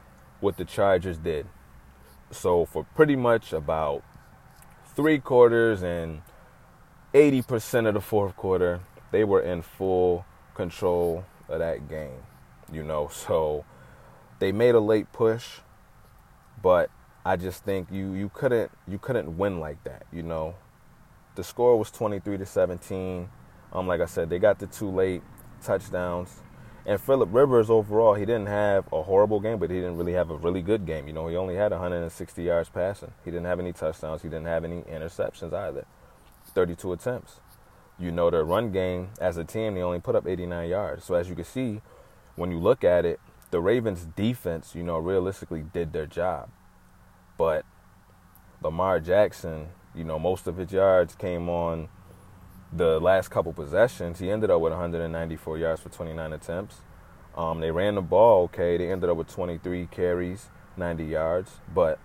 what 0.45 0.57
the 0.57 0.63
Chargers 0.63 1.17
did. 1.17 1.47
So, 2.29 2.65
for 2.65 2.85
pretty 2.95 3.15
much 3.15 3.51
about 3.51 4.03
three 4.95 5.17
quarters 5.17 5.81
and 5.81 6.21
80% 7.13 7.87
of 7.87 7.95
the 7.95 8.01
fourth 8.01 8.35
quarter, 8.35 8.81
they 9.11 9.23
were 9.23 9.41
in 9.41 9.63
full 9.63 10.23
control 10.53 11.25
of 11.49 11.59
that 11.59 11.89
game. 11.89 12.21
You 12.71 12.83
know, 12.83 13.07
so 13.11 13.65
they 14.39 14.51
made 14.51 14.75
a 14.75 14.79
late 14.79 15.11
push, 15.11 15.61
but 16.61 16.91
I 17.25 17.37
just 17.37 17.63
think 17.63 17.91
you 17.91 18.13
you 18.13 18.29
couldn't 18.29 18.71
you 18.87 18.99
couldn't 18.99 19.37
win 19.37 19.59
like 19.59 19.83
that, 19.83 20.05
you 20.13 20.21
know. 20.21 20.53
The 21.33 21.43
score 21.43 21.77
was 21.77 21.89
23 21.89 22.37
to 22.37 22.45
17. 22.45 23.29
Um 23.73 23.87
like 23.87 23.99
I 23.99 24.05
said, 24.05 24.29
they 24.29 24.37
got 24.37 24.59
the 24.59 24.67
two 24.67 24.91
late 24.91 25.23
touchdowns. 25.61 26.41
And 26.87 27.01
Philip 27.01 27.29
Rivers 27.31 27.69
overall, 27.69 28.13
he 28.13 28.25
didn't 28.25 28.45
have 28.45 28.85
a 28.93 29.01
horrible 29.01 29.39
game, 29.39 29.57
but 29.57 29.71
he 29.71 29.77
didn't 29.77 29.97
really 29.97 30.13
have 30.13 30.29
a 30.29 30.35
really 30.35 30.61
good 30.61 30.85
game. 30.85 31.07
You 31.07 31.13
know, 31.13 31.27
he 31.27 31.35
only 31.35 31.55
had 31.55 31.71
160 31.71 32.43
yards 32.43 32.69
passing. 32.69 33.11
He 33.23 33.31
didn't 33.31 33.47
have 33.47 33.59
any 33.59 33.73
touchdowns. 33.73 34.21
He 34.21 34.29
didn't 34.29 34.45
have 34.45 34.63
any 34.63 34.81
interceptions 34.81 35.51
either. 35.51 35.85
32 36.53 36.93
attempts. 36.93 37.39
You 37.97 38.11
know, 38.11 38.29
their 38.29 38.43
run 38.43 38.71
game 38.71 39.09
as 39.19 39.37
a 39.37 39.43
team, 39.43 39.73
they 39.73 39.81
only 39.81 39.99
put 39.99 40.15
up 40.15 40.27
89 40.27 40.69
yards. 40.69 41.05
So 41.05 41.15
as 41.15 41.27
you 41.27 41.35
can 41.35 41.45
see, 41.45 41.81
when 42.35 42.51
you 42.51 42.59
look 42.59 42.83
at 42.83 43.03
it, 43.03 43.19
the 43.49 43.61
Ravens 43.61 44.05
defense, 44.15 44.75
you 44.75 44.83
know, 44.83 44.97
realistically 44.97 45.63
did 45.73 45.91
their 45.91 46.05
job. 46.05 46.49
But 47.37 47.65
Lamar 48.61 48.99
Jackson, 48.99 49.69
you 49.95 50.03
know, 50.03 50.19
most 50.19 50.45
of 50.45 50.57
his 50.57 50.71
yards 50.71 51.15
came 51.15 51.49
on 51.49 51.89
the 52.73 52.99
last 52.99 53.29
couple 53.29 53.53
possessions, 53.53 54.19
he 54.19 54.29
ended 54.29 54.49
up 54.49 54.61
with 54.61 54.71
194 54.71 55.57
yards 55.57 55.81
for 55.81 55.89
29 55.89 56.33
attempts. 56.33 56.77
Um, 57.35 57.59
they 57.59 57.71
ran 57.71 57.95
the 57.95 58.01
ball 58.01 58.43
okay. 58.43 58.77
They 58.77 58.91
ended 58.91 59.09
up 59.09 59.17
with 59.17 59.27
23 59.27 59.87
carries, 59.87 60.47
90 60.77 61.05
yards. 61.05 61.51
But 61.73 61.99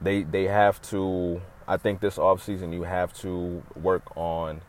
they 0.00 0.22
they 0.22 0.44
have 0.44 0.80
to. 0.90 1.40
I 1.66 1.76
think 1.76 2.00
this 2.00 2.16
offseason 2.16 2.72
you 2.72 2.82
have 2.82 3.12
to 3.20 3.62
work 3.74 4.16
on. 4.16 4.60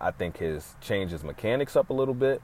I 0.00 0.10
think 0.10 0.38
his 0.38 0.74
change 0.80 1.10
his 1.12 1.24
mechanics 1.24 1.76
up 1.76 1.90
a 1.90 1.92
little 1.92 2.14
bit, 2.14 2.42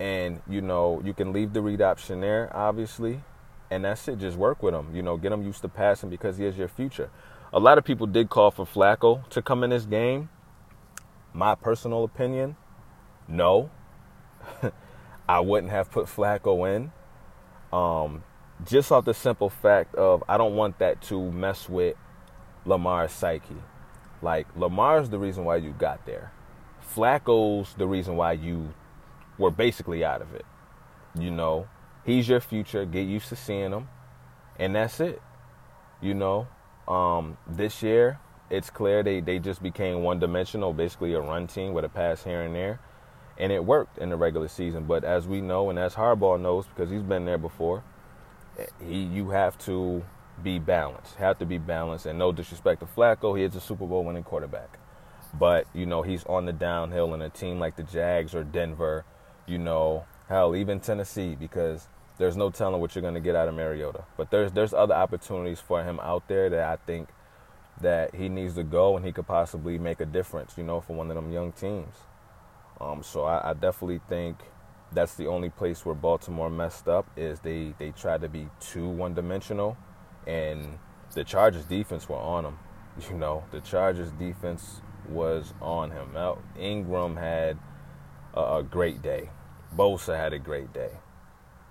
and 0.00 0.40
you 0.48 0.60
know 0.60 1.00
you 1.04 1.14
can 1.14 1.32
leave 1.32 1.52
the 1.52 1.62
read 1.62 1.80
option 1.80 2.20
there, 2.20 2.54
obviously, 2.54 3.22
and 3.70 3.84
that's 3.84 4.08
it. 4.08 4.18
Just 4.18 4.36
work 4.36 4.62
with 4.62 4.74
him. 4.74 4.94
You 4.94 5.02
know, 5.02 5.16
get 5.16 5.32
him 5.32 5.42
used 5.42 5.62
to 5.62 5.68
passing 5.68 6.10
because 6.10 6.38
he 6.38 6.44
is 6.44 6.56
your 6.56 6.68
future. 6.68 7.10
A 7.52 7.58
lot 7.60 7.78
of 7.78 7.84
people 7.84 8.06
did 8.06 8.28
call 8.28 8.50
for 8.50 8.66
Flacco 8.66 9.26
to 9.30 9.40
come 9.40 9.64
in 9.64 9.70
this 9.70 9.84
game 9.84 10.28
my 11.38 11.54
personal 11.54 12.02
opinion, 12.02 12.56
no. 13.28 13.70
I 15.28 15.38
wouldn't 15.38 15.70
have 15.70 15.88
put 15.88 16.06
Flacco 16.06 16.74
in. 16.74 16.90
Um, 17.72 18.24
just 18.66 18.90
off 18.90 19.04
the 19.04 19.14
simple 19.14 19.48
fact 19.48 19.94
of 19.94 20.24
I 20.28 20.36
don't 20.36 20.56
want 20.56 20.80
that 20.80 21.00
to 21.02 21.30
mess 21.30 21.68
with 21.68 21.94
Lamar's 22.64 23.12
psyche. 23.12 23.62
Like 24.20 24.48
Lamar's 24.56 25.10
the 25.10 25.18
reason 25.18 25.44
why 25.44 25.56
you 25.56 25.70
got 25.78 26.04
there. 26.06 26.32
Flacco's 26.92 27.72
the 27.74 27.86
reason 27.86 28.16
why 28.16 28.32
you 28.32 28.74
were 29.38 29.52
basically 29.52 30.04
out 30.04 30.20
of 30.20 30.34
it. 30.34 30.44
You 31.16 31.30
know, 31.30 31.68
he's 32.04 32.28
your 32.28 32.40
future. 32.40 32.84
Get 32.84 33.06
used 33.06 33.28
to 33.28 33.36
seeing 33.36 33.70
him, 33.70 33.88
and 34.58 34.74
that's 34.74 34.98
it. 34.98 35.22
You 36.00 36.14
know, 36.14 36.48
um, 36.88 37.36
this 37.46 37.80
year 37.80 38.18
it's 38.50 38.70
clear 38.70 39.02
they, 39.02 39.20
they 39.20 39.38
just 39.38 39.62
became 39.62 40.02
one 40.02 40.18
dimensional, 40.18 40.72
basically 40.72 41.12
a 41.14 41.20
run 41.20 41.46
team 41.46 41.72
with 41.72 41.84
a 41.84 41.88
pass 41.88 42.24
here 42.24 42.42
and 42.42 42.54
there. 42.54 42.80
And 43.36 43.52
it 43.52 43.64
worked 43.64 43.98
in 43.98 44.10
the 44.10 44.16
regular 44.16 44.48
season. 44.48 44.84
But 44.84 45.04
as 45.04 45.26
we 45.26 45.40
know, 45.40 45.70
and 45.70 45.78
as 45.78 45.94
Harbaugh 45.94 46.40
knows, 46.40 46.66
because 46.66 46.90
he's 46.90 47.02
been 47.02 47.24
there 47.24 47.38
before, 47.38 47.84
eh, 48.58 48.66
he 48.84 49.02
you 49.02 49.30
have 49.30 49.56
to 49.58 50.02
be 50.42 50.58
balanced. 50.58 51.14
Have 51.16 51.38
to 51.38 51.46
be 51.46 51.58
balanced. 51.58 52.06
And 52.06 52.18
no 52.18 52.32
disrespect 52.32 52.80
to 52.80 52.86
Flacco, 52.86 53.36
he 53.36 53.44
is 53.44 53.54
a 53.54 53.60
Super 53.60 53.86
Bowl 53.86 54.04
winning 54.04 54.24
quarterback. 54.24 54.78
But, 55.38 55.66
you 55.74 55.86
know, 55.86 56.02
he's 56.02 56.24
on 56.24 56.46
the 56.46 56.52
downhill 56.52 57.14
in 57.14 57.22
a 57.22 57.28
team 57.28 57.58
like 57.60 57.76
the 57.76 57.82
Jags 57.82 58.34
or 58.34 58.44
Denver, 58.44 59.04
you 59.46 59.58
know, 59.58 60.06
hell, 60.28 60.56
even 60.56 60.80
Tennessee, 60.80 61.36
because 61.38 61.86
there's 62.16 62.36
no 62.36 62.50
telling 62.50 62.80
what 62.80 62.94
you're 62.94 63.02
going 63.02 63.14
to 63.14 63.20
get 63.20 63.36
out 63.36 63.46
of 63.46 63.54
Mariota. 63.54 64.04
But 64.16 64.30
there's 64.30 64.52
there's 64.52 64.74
other 64.74 64.94
opportunities 64.94 65.60
for 65.60 65.84
him 65.84 66.00
out 66.00 66.28
there 66.28 66.50
that 66.50 66.64
I 66.64 66.76
think 66.86 67.08
that 67.80 68.14
he 68.14 68.28
needs 68.28 68.54
to 68.54 68.64
go 68.64 68.96
and 68.96 69.04
he 69.04 69.12
could 69.12 69.26
possibly 69.26 69.78
make 69.78 70.00
a 70.00 70.06
difference, 70.06 70.54
you 70.56 70.64
know, 70.64 70.80
for 70.80 70.94
one 70.94 71.10
of 71.10 71.14
them 71.14 71.32
young 71.32 71.52
teams. 71.52 71.94
Um, 72.80 73.02
so 73.02 73.24
I, 73.24 73.50
I, 73.50 73.54
definitely 73.54 74.00
think 74.08 74.38
that's 74.92 75.14
the 75.14 75.26
only 75.26 75.50
place 75.50 75.84
where 75.84 75.94
Baltimore 75.94 76.48
messed 76.48 76.88
up 76.88 77.10
is 77.16 77.40
they 77.40 77.74
they 77.78 77.90
tried 77.90 78.20
to 78.20 78.28
be 78.28 78.48
too 78.60 78.88
one 78.88 79.14
dimensional, 79.14 79.76
and 80.26 80.78
the 81.14 81.24
Chargers 81.24 81.64
defense 81.64 82.08
were 82.08 82.16
on 82.16 82.44
him. 82.44 82.58
You 83.10 83.16
know, 83.16 83.44
the 83.52 83.60
Chargers 83.60 84.10
defense 84.10 84.80
was 85.08 85.54
on 85.60 85.92
him. 85.92 86.10
Now 86.14 86.38
Ingram 86.58 87.16
had 87.16 87.56
a, 88.34 88.56
a 88.56 88.62
great 88.62 89.02
day. 89.02 89.30
Bosa 89.76 90.16
had 90.16 90.32
a 90.32 90.38
great 90.38 90.72
day. 90.72 90.90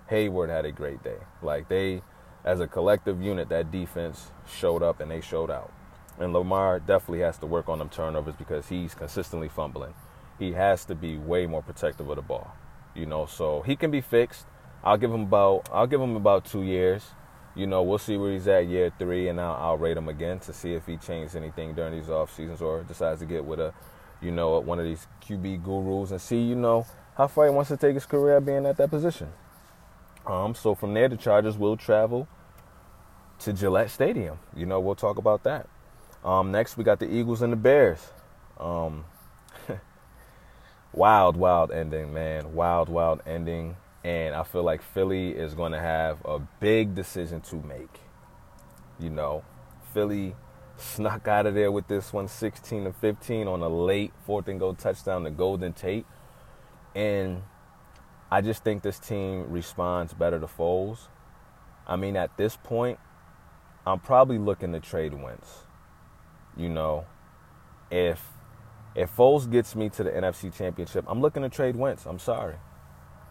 Hayward 0.08 0.48
had 0.48 0.64
a 0.64 0.72
great 0.72 1.02
day. 1.02 1.18
Like 1.42 1.68
they, 1.68 2.02
as 2.44 2.60
a 2.60 2.66
collective 2.66 3.20
unit, 3.20 3.50
that 3.50 3.70
defense 3.70 4.30
showed 4.46 4.82
up 4.82 5.00
and 5.00 5.10
they 5.10 5.20
showed 5.20 5.50
out. 5.50 5.70
And 6.18 6.32
Lamar 6.32 6.80
definitely 6.80 7.20
has 7.20 7.38
to 7.38 7.46
work 7.46 7.68
on 7.68 7.78
them 7.78 7.88
turnovers 7.88 8.34
because 8.36 8.68
he's 8.68 8.94
consistently 8.94 9.48
fumbling. 9.48 9.94
He 10.38 10.52
has 10.52 10.84
to 10.86 10.94
be 10.94 11.16
way 11.16 11.46
more 11.46 11.62
protective 11.62 12.08
of 12.08 12.16
the 12.16 12.22
ball. 12.22 12.52
You 12.94 13.06
know, 13.06 13.26
so 13.26 13.62
he 13.62 13.76
can 13.76 13.90
be 13.90 14.00
fixed. 14.00 14.46
I'll 14.82 14.96
give 14.96 15.12
him 15.12 15.22
about 15.22 15.68
I'll 15.72 15.86
give 15.86 16.00
him 16.00 16.16
about 16.16 16.44
two 16.44 16.62
years. 16.62 17.04
You 17.54 17.66
know, 17.66 17.82
we'll 17.82 17.98
see 17.98 18.16
where 18.16 18.32
he's 18.32 18.46
at 18.46 18.66
year 18.68 18.92
three, 18.98 19.28
and 19.28 19.40
I'll, 19.40 19.54
I'll 19.54 19.78
rate 19.78 19.96
him 19.96 20.08
again 20.08 20.38
to 20.40 20.52
see 20.52 20.74
if 20.74 20.86
he 20.86 20.96
changed 20.96 21.34
anything 21.34 21.74
during 21.74 21.92
these 21.92 22.08
off 22.08 22.34
seasons 22.34 22.62
or 22.62 22.82
decides 22.84 23.20
to 23.20 23.26
get 23.26 23.44
with 23.44 23.58
a, 23.58 23.74
you 24.20 24.30
know, 24.30 24.60
one 24.60 24.78
of 24.78 24.84
these 24.84 25.08
QB 25.22 25.64
gurus 25.64 26.12
and 26.12 26.20
see, 26.20 26.40
you 26.40 26.54
know, 26.54 26.86
how 27.16 27.26
far 27.26 27.46
he 27.46 27.50
wants 27.50 27.68
to 27.70 27.76
take 27.76 27.94
his 27.94 28.06
career 28.06 28.40
being 28.40 28.64
at 28.64 28.76
that 28.76 28.90
position. 28.90 29.32
Um, 30.24 30.54
so 30.54 30.74
from 30.74 30.94
there, 30.94 31.08
the 31.08 31.16
Chargers 31.16 31.58
will 31.58 31.76
travel 31.76 32.28
to 33.40 33.52
Gillette 33.52 33.90
Stadium. 33.90 34.38
You 34.54 34.66
know, 34.66 34.78
we'll 34.78 34.94
talk 34.94 35.16
about 35.16 35.42
that. 35.44 35.68
Um, 36.24 36.50
next, 36.50 36.76
we 36.76 36.84
got 36.84 36.98
the 36.98 37.10
Eagles 37.10 37.42
and 37.42 37.52
the 37.52 37.56
Bears. 37.56 38.00
Um, 38.58 39.04
wild, 40.92 41.36
wild 41.36 41.70
ending, 41.70 42.12
man. 42.12 42.54
Wild, 42.54 42.88
wild 42.88 43.22
ending. 43.26 43.76
And 44.04 44.34
I 44.34 44.42
feel 44.42 44.62
like 44.62 44.82
Philly 44.82 45.30
is 45.30 45.54
going 45.54 45.72
to 45.72 45.80
have 45.80 46.18
a 46.24 46.38
big 46.60 46.94
decision 46.94 47.40
to 47.42 47.56
make. 47.56 48.00
You 48.98 49.10
know, 49.10 49.44
Philly 49.92 50.34
snuck 50.76 51.26
out 51.28 51.46
of 51.46 51.54
there 51.54 51.70
with 51.70 51.88
this 51.88 52.12
one 52.12 52.28
16 52.28 52.84
to 52.84 52.92
15 52.92 53.48
on 53.48 53.62
a 53.62 53.68
late 53.68 54.12
fourth 54.24 54.48
and 54.48 54.60
goal 54.60 54.74
touchdown 54.74 55.24
to 55.24 55.30
Golden 55.30 55.72
Tate. 55.72 56.06
And 56.94 57.42
I 58.30 58.40
just 58.40 58.64
think 58.64 58.82
this 58.82 58.98
team 58.98 59.50
responds 59.50 60.12
better 60.14 60.38
to 60.38 60.46
Foles. 60.46 61.08
I 61.86 61.96
mean, 61.96 62.16
at 62.16 62.36
this 62.36 62.56
point, 62.56 62.98
I'm 63.86 64.00
probably 64.00 64.38
looking 64.38 64.72
to 64.72 64.80
trade 64.80 65.14
Wentz. 65.14 65.67
You 66.58 66.68
know, 66.68 67.06
if 67.90 68.20
if 68.94 69.14
Foles 69.14 69.48
gets 69.48 69.76
me 69.76 69.88
to 69.90 70.02
the 70.02 70.10
NFC 70.10 70.52
Championship, 70.52 71.04
I'm 71.06 71.20
looking 71.20 71.42
to 71.42 71.48
trade 71.48 71.76
Wentz. 71.76 72.04
I'm 72.04 72.18
sorry. 72.18 72.56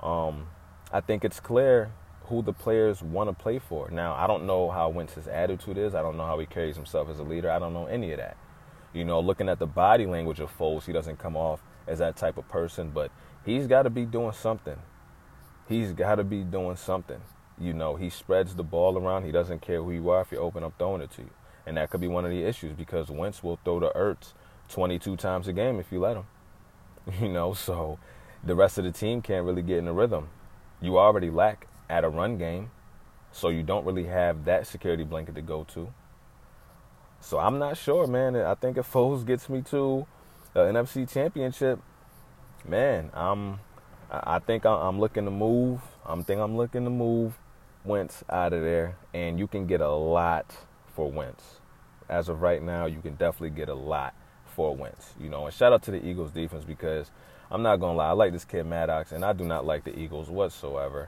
Um, 0.02 0.48
I 0.94 1.02
think 1.02 1.26
it's 1.26 1.42
clear 1.42 1.92
who 2.28 2.42
the 2.42 2.54
players 2.54 3.02
want 3.02 3.30
to 3.30 3.34
play 3.34 3.60
for. 3.60 3.90
Now, 3.90 4.14
I 4.14 4.28
don't 4.28 4.46
know 4.46 4.70
how 4.70 4.90
Wentz's 4.90 5.28
attitude 5.28 5.78
is. 5.78 5.94
I 5.94 6.02
don't 6.02 6.16
know 6.16 6.26
how 6.26 6.40
he 6.40 6.46
carries 6.46 6.76
himself 6.76 7.10
as 7.10 7.20
a 7.20 7.24
leader. 7.24 7.52
I 7.52 7.60
don't 7.60 7.74
know 7.74 7.86
any 7.86 8.12
of 8.12 8.18
that. 8.18 8.38
You 8.94 9.04
know, 9.04 9.20
looking 9.20 9.50
at 9.50 9.60
the 9.60 9.68
body 9.68 10.06
language 10.06 10.40
of 10.40 10.56
Foles, 10.58 10.86
he 10.86 10.94
doesn't 10.94 11.20
come 11.20 11.36
off 11.36 11.62
as 11.86 12.00
that 12.00 12.16
type 12.16 12.38
of 12.38 12.48
person, 12.48 12.92
but 12.92 13.12
he's 13.46 13.68
got 13.68 13.84
to 13.84 13.90
be 13.90 14.06
doing 14.06 14.32
something. 14.34 14.78
He's 15.68 15.92
got 15.92 16.16
to 16.16 16.24
be 16.24 16.44
doing 16.44 16.78
something. 16.78 17.22
You 17.60 17.74
know, 17.74 17.96
he 17.96 18.10
spreads 18.10 18.56
the 18.56 18.64
ball 18.64 18.98
around. 18.98 19.26
He 19.26 19.32
doesn't 19.32 19.62
care 19.62 19.82
who 19.82 19.92
you 19.92 20.10
are 20.10 20.22
if 20.22 20.32
you 20.32 20.38
open 20.38 20.64
up 20.64 20.74
throwing 20.78 21.02
it 21.02 21.12
to 21.12 21.24
you. 21.24 21.30
And 21.68 21.76
that 21.76 21.90
could 21.90 22.00
be 22.00 22.08
one 22.08 22.24
of 22.24 22.32
the 22.32 22.44
issues 22.44 22.74
because 22.74 23.12
Wentz 23.12 23.44
will 23.44 23.60
throw 23.66 23.82
the 23.82 23.90
Ertz 23.90 24.32
22 24.70 25.18
times 25.18 25.50
a 25.50 25.54
game 25.54 25.80
if 25.80 25.92
you 25.92 26.00
let 26.00 26.16
him. 26.16 26.26
You 27.22 27.30
know, 27.30 27.54
so 27.54 28.00
the 28.44 28.56
rest 28.56 28.78
of 28.78 28.84
the 28.84 28.92
team 28.92 29.22
can't 29.22 29.46
really 29.46 29.62
get 29.62 29.78
in 29.78 29.88
a 29.88 29.94
rhythm. 29.94 30.30
You 30.82 30.98
already 30.98 31.30
lack 31.30 31.68
at 31.90 32.04
a 32.04 32.10
run 32.10 32.38
game, 32.38 32.72
so 33.32 33.50
you 33.50 33.64
don't 33.64 33.86
really 33.86 34.06
have 34.06 34.46
that 34.46 34.68
security 34.68 35.04
blanket 35.04 35.36
to 35.36 35.42
go 35.42 35.64
to. 35.74 35.94
So 37.20 37.40
I'm 37.40 37.60
not 37.60 37.78
sure, 37.78 38.08
man. 38.08 38.36
I 38.36 38.56
think 38.56 38.78
if 38.78 38.92
Foles 38.92 39.26
gets 39.26 39.50
me 39.50 39.62
to 39.64 40.06
the 40.54 40.60
NFC 40.62 41.10
Championship, 41.10 41.80
man, 42.68 43.10
I'm. 43.14 43.60
I 44.10 44.40
think 44.40 44.66
I'm 44.66 45.00
looking 45.00 45.26
to 45.26 45.32
move. 45.32 45.82
I'm 46.06 46.24
think 46.24 46.40
I'm 46.40 46.56
looking 46.56 46.84
to 46.86 46.90
move 46.90 47.38
Wentz 47.84 48.24
out 48.30 48.54
of 48.54 48.62
there, 48.62 48.98
and 49.14 49.40
you 49.40 49.48
can 49.48 49.66
get 49.66 49.82
a 49.82 49.92
lot 49.92 50.56
for 50.98 51.12
Wentz. 51.12 51.62
As 52.10 52.28
of 52.28 52.42
right 52.42 52.62
now, 52.62 52.88
you 52.88 53.02
can 53.02 53.14
definitely 53.14 53.52
get 53.52 53.70
a 53.70 53.76
lot 53.76 54.16
for 54.48 54.76
Wentz. 54.76 55.14
You 55.20 55.30
know, 55.30 55.46
and 55.46 55.54
shout 55.54 55.72
out 55.72 55.84
to 55.84 55.92
the 55.92 56.04
Eagles 56.04 56.32
defense 56.32 56.66
because 56.66 57.12
I'm 57.52 57.62
not 57.62 57.78
gonna 57.78 57.96
lie, 57.96 58.10
I 58.10 58.14
like 58.14 58.34
this 58.34 58.44
kid 58.44 58.66
Maddox, 58.66 59.12
and 59.12 59.24
I 59.24 59.32
do 59.34 59.46
not 59.46 59.64
like 59.64 59.84
the 59.84 59.98
Eagles 59.98 60.28
whatsoever. 60.28 61.08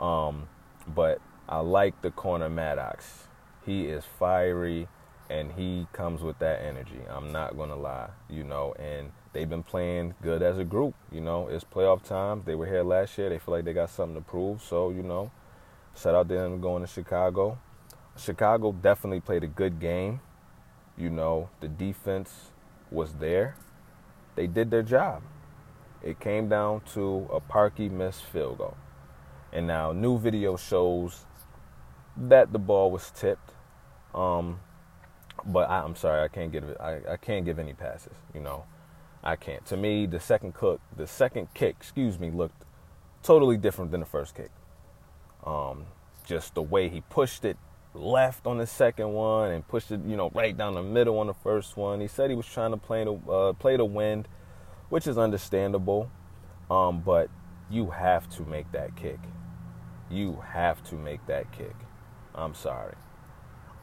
Um, 0.00 0.48
but 0.92 1.20
I 1.48 1.60
like 1.60 2.02
the 2.02 2.10
corner 2.10 2.48
Maddox. 2.48 3.28
He 3.64 3.86
is 3.86 4.04
fiery, 4.18 4.88
and 5.30 5.52
he 5.52 5.86
comes 5.92 6.20
with 6.20 6.40
that 6.40 6.60
energy. 6.60 7.00
I'm 7.08 7.30
not 7.30 7.56
gonna 7.56 7.76
lie, 7.76 8.10
you 8.28 8.42
know, 8.42 8.74
and 8.76 9.12
they've 9.34 9.48
been 9.48 9.62
playing 9.62 10.16
good 10.20 10.42
as 10.42 10.58
a 10.58 10.64
group. 10.64 10.96
You 11.12 11.20
know, 11.20 11.46
it's 11.46 11.64
playoff 11.64 12.02
time. 12.02 12.42
They 12.44 12.56
were 12.56 12.66
here 12.66 12.82
last 12.82 13.16
year. 13.16 13.28
They 13.28 13.38
feel 13.38 13.54
like 13.54 13.64
they 13.64 13.72
got 13.72 13.90
something 13.90 14.16
to 14.16 14.20
prove. 14.20 14.64
So 14.64 14.90
you 14.90 15.04
know, 15.04 15.30
set 15.94 16.16
out 16.16 16.26
there 16.26 16.44
and 16.44 16.60
going 16.60 16.82
to 16.82 16.88
Chicago. 16.88 17.60
Chicago 18.18 18.72
definitely 18.72 19.20
played 19.20 19.44
a 19.44 19.48
good 19.48 19.80
game. 19.80 20.20
You 20.96 21.10
know, 21.10 21.50
the 21.60 21.68
defense 21.68 22.50
was 22.90 23.14
there. 23.14 23.56
They 24.34 24.46
did 24.46 24.70
their 24.70 24.82
job. 24.82 25.22
It 26.02 26.20
came 26.20 26.48
down 26.48 26.82
to 26.94 27.28
a 27.32 27.40
Parkey 27.40 27.90
missed 27.90 28.22
field 28.22 28.58
goal. 28.58 28.76
And 29.52 29.66
now 29.66 29.92
new 29.92 30.18
video 30.18 30.56
shows 30.56 31.24
that 32.16 32.52
the 32.52 32.58
ball 32.58 32.90
was 32.90 33.10
tipped. 33.10 33.52
Um, 34.14 34.60
but 35.44 35.70
I, 35.70 35.84
am 35.84 35.94
sorry, 35.94 36.22
I 36.22 36.28
can't 36.28 36.50
give 36.50 36.64
it. 36.64 36.76
I, 36.80 37.00
I 37.12 37.16
can't 37.16 37.44
give 37.44 37.58
any 37.58 37.72
passes. 37.72 38.14
You 38.34 38.40
know, 38.40 38.64
I 39.22 39.36
can't. 39.36 39.64
To 39.66 39.76
me, 39.76 40.06
the 40.06 40.20
second 40.20 40.54
cook, 40.54 40.80
the 40.96 41.06
second 41.06 41.48
kick, 41.54 41.76
excuse 41.80 42.18
me, 42.18 42.30
looked 42.30 42.64
totally 43.22 43.56
different 43.56 43.90
than 43.90 44.00
the 44.00 44.06
first 44.06 44.34
kick. 44.34 44.50
Um, 45.44 45.86
just 46.26 46.54
the 46.54 46.62
way 46.62 46.88
he 46.88 47.00
pushed 47.02 47.44
it 47.44 47.56
left 47.98 48.46
on 48.46 48.58
the 48.58 48.66
second 48.66 49.12
one 49.12 49.50
and 49.50 49.66
pushed 49.66 49.90
it, 49.90 50.00
you 50.06 50.16
know, 50.16 50.30
right 50.34 50.56
down 50.56 50.74
the 50.74 50.82
middle 50.82 51.18
on 51.18 51.26
the 51.26 51.34
first 51.34 51.76
one. 51.76 52.00
He 52.00 52.08
said 52.08 52.30
he 52.30 52.36
was 52.36 52.46
trying 52.46 52.70
to 52.70 52.76
play 52.76 53.04
the 53.04 53.12
uh, 53.30 53.52
play 53.54 53.76
the 53.76 53.84
wind, 53.84 54.28
which 54.88 55.06
is 55.06 55.18
understandable. 55.18 56.10
Um, 56.70 57.00
but 57.00 57.28
you 57.70 57.90
have 57.90 58.28
to 58.36 58.42
make 58.42 58.70
that 58.72 58.96
kick. 58.96 59.18
You 60.10 60.42
have 60.52 60.82
to 60.84 60.94
make 60.94 61.26
that 61.26 61.50
kick. 61.52 61.74
I'm 62.34 62.54
sorry. 62.54 62.94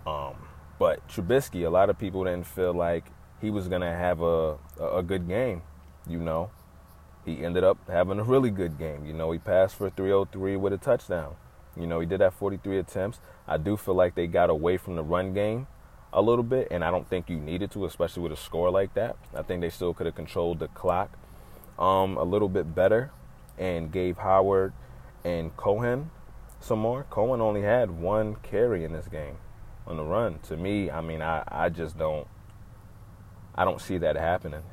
Um, 0.08 0.36
but 0.80 1.08
Trubisky, 1.08 1.66
a 1.66 1.70
lot 1.70 1.90
of 1.90 1.98
people 1.98 2.24
didn't 2.24 2.48
feel 2.48 2.74
like 2.74 3.06
he 3.42 3.50
was 3.50 3.68
gonna 3.68 3.96
have 3.96 4.22
a 4.22 4.58
a 4.80 5.04
good 5.04 5.28
game. 5.28 5.62
You 6.08 6.20
know, 6.20 6.52
he 7.26 7.44
ended 7.44 7.64
up 7.64 7.78
having 7.88 8.20
a 8.20 8.24
really 8.24 8.52
good 8.52 8.78
game. 8.78 9.06
You 9.06 9.14
know, 9.14 9.32
he 9.32 9.40
passed 9.40 9.76
for 9.76 9.90
303 9.90 10.56
with 10.56 10.74
a 10.74 10.78
touchdown. 10.78 11.36
You 11.78 11.88
know, 11.88 12.00
he 12.00 12.06
did 12.06 12.22
have 12.22 12.34
43 12.34 12.80
attempts. 12.80 13.20
I 13.48 13.58
do 13.58 13.78
feel 13.78 13.96
like 13.96 14.16
they 14.16 14.28
got 14.28 14.50
away 14.50 14.78
from 14.78 14.96
the 14.96 15.04
run 15.04 15.34
game 15.34 15.68
a 16.14 16.22
little 16.22 16.44
bit, 16.44 16.70
and 16.72 16.84
I 16.84 16.92
don't 16.92 17.08
think 17.08 17.30
you 17.30 17.38
needed 17.38 17.72
to, 17.72 17.86
especially 17.86 18.24
with 18.24 18.32
a 18.32 18.38
score 18.38 18.70
like 18.70 18.94
that. 18.94 19.18
I 19.34 19.42
think 19.42 19.62
they 19.62 19.70
still 19.70 19.94
could 19.94 20.06
have 20.06 20.16
controlled 20.16 20.60
the 20.60 20.70
clock 20.70 21.18
um, 21.78 22.18
a 22.18 22.24
little 22.24 22.50
bit 22.50 22.74
better 22.74 23.12
and 23.58 23.92
gave 23.92 24.18
Howard 24.18 24.74
and 25.24 25.56
Cohen 25.58 26.12
some 26.60 26.80
more. 26.80 27.06
Cohen 27.10 27.42
only 27.42 27.62
had 27.62 27.92
one 27.92 28.36
carry 28.36 28.84
in 28.84 28.94
this 28.94 29.08
game 29.08 29.38
on 29.86 29.98
the 29.98 30.04
run. 30.04 30.40
To 30.48 30.58
me, 30.58 30.90
I 30.90 31.02
mean, 31.02 31.22
I, 31.22 31.44
I 31.48 31.70
just 31.70 31.98
don't 31.98 32.28
I 33.58 33.64
don't 33.64 33.80
see 33.80 33.98
that 34.00 34.18
happening 34.18 34.64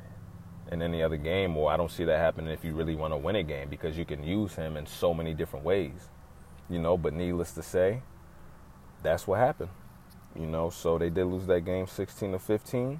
in 0.71 0.81
any 0.81 1.01
other 1.01 1.17
game, 1.17 1.55
or 1.55 1.71
I 1.71 1.77
don't 1.77 1.91
see 1.91 2.03
that 2.05 2.17
happening 2.17 2.51
if 2.51 2.65
you 2.65 2.73
really 2.73 2.95
want 2.95 3.13
to 3.13 3.17
win 3.17 3.35
a 3.37 3.43
game 3.43 3.69
because 3.69 3.97
you 3.97 4.05
can 4.05 4.23
use 4.23 4.55
him 4.55 4.75
in 4.75 4.85
so 4.85 5.13
many 5.13 5.33
different 5.33 5.63
ways, 5.63 6.09
you 6.69 6.79
know. 6.79 6.97
But 6.97 7.13
needless 7.13 7.51
to 7.53 7.63
say, 7.63 8.01
that's 9.01 9.27
what 9.27 9.39
happened, 9.39 9.71
you 10.35 10.45
know. 10.45 10.69
So 10.69 10.97
they 10.97 11.09
did 11.09 11.25
lose 11.25 11.45
that 11.47 11.61
game, 11.61 11.87
16 11.87 12.31
to 12.33 12.39
15, 12.39 12.99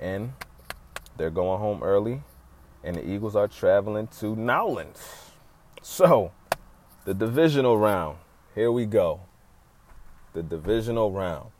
and 0.00 0.32
they're 1.16 1.30
going 1.30 1.60
home 1.60 1.82
early, 1.82 2.22
and 2.84 2.96
the 2.96 3.08
Eagles 3.08 3.36
are 3.36 3.48
traveling 3.48 4.08
to 4.20 4.36
Nowlands. 4.36 5.30
So, 5.82 6.32
the 7.04 7.14
divisional 7.14 7.78
round. 7.78 8.18
Here 8.54 8.72
we 8.72 8.86
go. 8.86 9.20
The 10.32 10.42
divisional 10.42 11.12
round. 11.12 11.50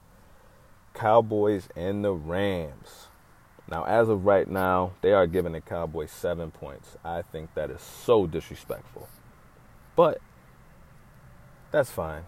Cowboys 0.94 1.68
and 1.76 2.04
the 2.04 2.12
Rams. 2.12 3.06
Now, 3.68 3.84
as 3.84 4.08
of 4.08 4.24
right 4.24 4.48
now, 4.48 4.92
they 5.02 5.12
are 5.12 5.26
giving 5.26 5.52
the 5.52 5.60
Cowboys 5.60 6.10
seven 6.10 6.50
points. 6.50 6.96
I 7.04 7.22
think 7.22 7.54
that 7.54 7.70
is 7.70 7.80
so 7.80 8.26
disrespectful. 8.26 9.08
But 9.94 10.20
that's 11.70 11.90
fine. 11.90 12.22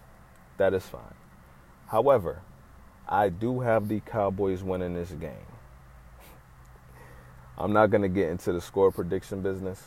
That 0.57 0.74
is 0.74 0.85
fine. 0.85 1.14
However, 1.87 2.42
I 3.09 3.29
do 3.29 3.61
have 3.61 3.88
the 3.88 4.01
Cowboys 4.01 4.62
winning 4.62 4.94
this 4.94 5.11
game. 5.11 5.46
I'm 7.59 7.72
not 7.72 7.90
going 7.90 8.03
to 8.03 8.09
get 8.09 8.29
into 8.29 8.53
the 8.53 8.61
score 8.61 8.90
prediction 8.90 9.40
business 9.40 9.83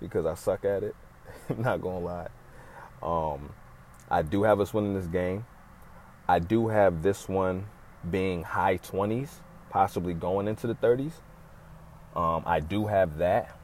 because 0.00 0.26
I 0.26 0.34
suck 0.34 0.64
at 0.64 0.82
it. 0.82 0.94
I'm 1.48 1.62
not 1.62 1.80
going 1.80 2.00
to 2.00 2.04
lie. 2.04 2.28
Um, 3.02 3.50
I 4.10 4.22
do 4.22 4.42
have 4.42 4.60
us 4.60 4.74
winning 4.74 4.94
this 4.94 5.06
game. 5.06 5.46
I 6.28 6.38
do 6.40 6.68
have 6.68 7.02
this 7.02 7.28
one 7.28 7.66
being 8.10 8.42
high 8.42 8.78
20s 8.78 9.28
possibly 9.70 10.14
going 10.14 10.48
into 10.48 10.66
the 10.66 10.74
30s. 10.74 11.12
Um, 12.16 12.42
I 12.46 12.60
do 12.60 12.86
have 12.86 13.18
that, 13.18 13.56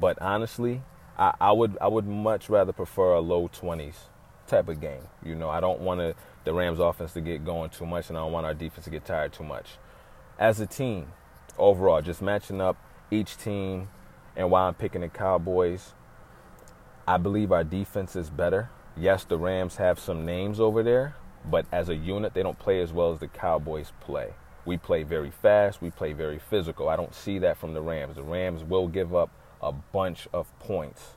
but 0.00 0.20
honestly, 0.22 0.82
I, 1.18 1.34
I, 1.40 1.52
would 1.52 1.76
I 1.80 1.88
would 1.88 2.06
much 2.06 2.48
rather 2.48 2.72
prefer 2.72 3.14
a 3.14 3.20
low 3.20 3.48
20s 3.48 3.94
type 4.46 4.68
of 4.68 4.80
game. 4.80 5.02
You 5.24 5.34
know, 5.34 5.50
I 5.50 5.60
don't 5.60 5.80
want 5.80 6.16
the 6.44 6.52
Rams 6.52 6.78
offense 6.78 7.12
to 7.14 7.20
get 7.20 7.44
going 7.44 7.70
too 7.70 7.86
much, 7.86 8.08
and 8.08 8.16
I 8.16 8.22
don't 8.22 8.32
want 8.32 8.46
our 8.46 8.54
defense 8.54 8.84
to 8.84 8.90
get 8.90 9.04
tired 9.04 9.32
too 9.32 9.44
much. 9.44 9.78
As 10.38 10.60
a 10.60 10.66
team, 10.66 11.12
overall, 11.58 12.02
just 12.02 12.22
matching 12.22 12.60
up 12.60 12.76
each 13.10 13.36
team, 13.36 13.88
and 14.36 14.50
why 14.50 14.62
I'm 14.62 14.74
picking 14.74 15.00
the 15.00 15.08
Cowboys, 15.08 15.94
I 17.06 17.16
believe 17.16 17.52
our 17.52 17.64
defense 17.64 18.16
is 18.16 18.30
better. 18.30 18.70
Yes, 18.96 19.24
the 19.24 19.38
Rams 19.38 19.76
have 19.76 19.98
some 19.98 20.24
names 20.24 20.60
over 20.60 20.82
there, 20.82 21.16
but 21.48 21.66
as 21.70 21.88
a 21.88 21.94
unit, 21.94 22.34
they 22.34 22.42
don't 22.42 22.58
play 22.58 22.80
as 22.80 22.92
well 22.92 23.12
as 23.12 23.20
the 23.20 23.28
Cowboys 23.28 23.92
play. 24.00 24.34
We 24.64 24.76
play 24.76 25.04
very 25.04 25.30
fast. 25.30 25.80
We 25.80 25.90
play 25.90 26.12
very 26.12 26.38
physical. 26.38 26.88
I 26.88 26.96
don't 26.96 27.14
see 27.14 27.38
that 27.38 27.56
from 27.56 27.74
the 27.74 27.80
Rams. 27.80 28.16
The 28.16 28.22
Rams 28.22 28.64
will 28.64 28.88
give 28.88 29.14
up 29.14 29.30
a 29.62 29.70
bunch 29.70 30.26
of 30.32 30.46
points. 30.58 31.10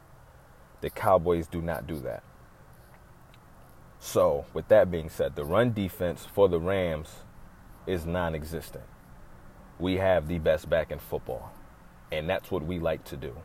The 0.81 0.89
Cowboys 0.89 1.47
do 1.47 1.61
not 1.61 1.87
do 1.87 1.99
that. 2.01 2.23
So, 3.99 4.45
with 4.53 4.69
that 4.69 4.89
being 4.89 5.09
said, 5.09 5.35
the 5.35 5.43
run 5.43 5.73
defense 5.73 6.25
for 6.25 6.47
the 6.47 6.59
Rams 6.59 7.09
is 7.85 8.05
non 8.05 8.33
existent. 8.33 8.85
We 9.77 9.97
have 9.97 10.27
the 10.27 10.39
best 10.39 10.69
back 10.69 10.91
in 10.91 10.99
football, 10.99 11.51
and 12.11 12.29
that's 12.29 12.49
what 12.49 12.65
we 12.65 12.79
like 12.79 13.03
to 13.05 13.17
do. 13.17 13.35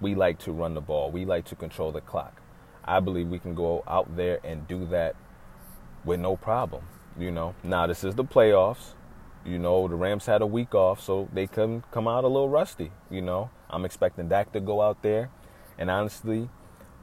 We 0.00 0.14
like 0.14 0.38
to 0.40 0.52
run 0.52 0.74
the 0.74 0.80
ball, 0.80 1.10
we 1.10 1.24
like 1.26 1.44
to 1.46 1.54
control 1.54 1.92
the 1.92 2.00
clock. 2.00 2.40
I 2.84 3.00
believe 3.00 3.28
we 3.28 3.38
can 3.38 3.54
go 3.54 3.84
out 3.86 4.16
there 4.16 4.40
and 4.42 4.66
do 4.66 4.86
that 4.86 5.16
with 6.04 6.18
no 6.18 6.34
problem. 6.36 6.84
You 7.18 7.30
know, 7.30 7.54
now 7.62 7.86
this 7.86 8.02
is 8.02 8.14
the 8.14 8.24
playoffs. 8.24 8.94
You 9.44 9.58
know, 9.58 9.86
the 9.86 9.96
Rams 9.96 10.26
had 10.26 10.40
a 10.40 10.46
week 10.46 10.74
off, 10.74 11.00
so 11.02 11.28
they 11.32 11.46
can 11.46 11.84
come 11.90 12.08
out 12.08 12.24
a 12.24 12.28
little 12.28 12.48
rusty. 12.48 12.90
You 13.10 13.20
know, 13.20 13.50
I'm 13.68 13.84
expecting 13.84 14.28
Dak 14.28 14.52
to 14.52 14.60
go 14.60 14.80
out 14.80 15.02
there 15.02 15.30
and 15.78 15.90
honestly 15.90 16.48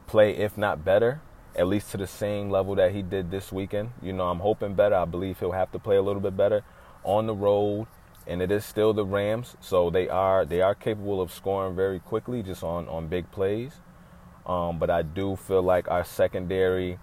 play, 0.07 0.36
if 0.36 0.57
not 0.57 0.83
better, 0.83 1.21
at 1.58 1.67
least 1.67 1.91
to 1.91 1.98
the 1.98 2.08
same 2.08 2.50
level 2.50 2.76
that 2.76 2.91
he 2.91 3.02
did 3.02 3.32
this 3.32 3.52
weekend. 3.52 3.91
You 4.02 4.13
know, 4.13 4.30
I'm 4.30 4.39
hoping 4.39 4.76
better. 4.76 4.96
I 4.96 5.06
believe 5.06 5.39
he'll 5.39 5.52
have 5.52 5.72
to 5.72 5.80
play 5.80 5.98
a 5.98 6.02
little 6.02 6.22
bit 6.22 6.38
better 6.38 6.63
on 7.04 7.28
the 7.28 7.34
road, 7.34 7.88
and 8.28 8.41
it 8.41 8.52
is 8.52 8.65
still 8.65 8.93
the 8.93 9.06
Rams, 9.06 9.56
so 9.60 9.89
they 9.89 10.08
are 10.10 10.46
they 10.46 10.62
are 10.62 10.76
capable 10.76 11.22
of 11.22 11.32
scoring 11.32 11.76
very 11.76 12.00
quickly, 12.00 12.43
just 12.43 12.63
on 12.63 12.88
on 12.88 13.08
big 13.08 13.32
plays. 13.32 13.74
Um, 14.46 14.80
but 14.80 14.89
I 14.89 15.02
do 15.02 15.36
feel 15.36 15.62
like 15.62 15.89
our 15.89 16.06
secondary 16.06 17.00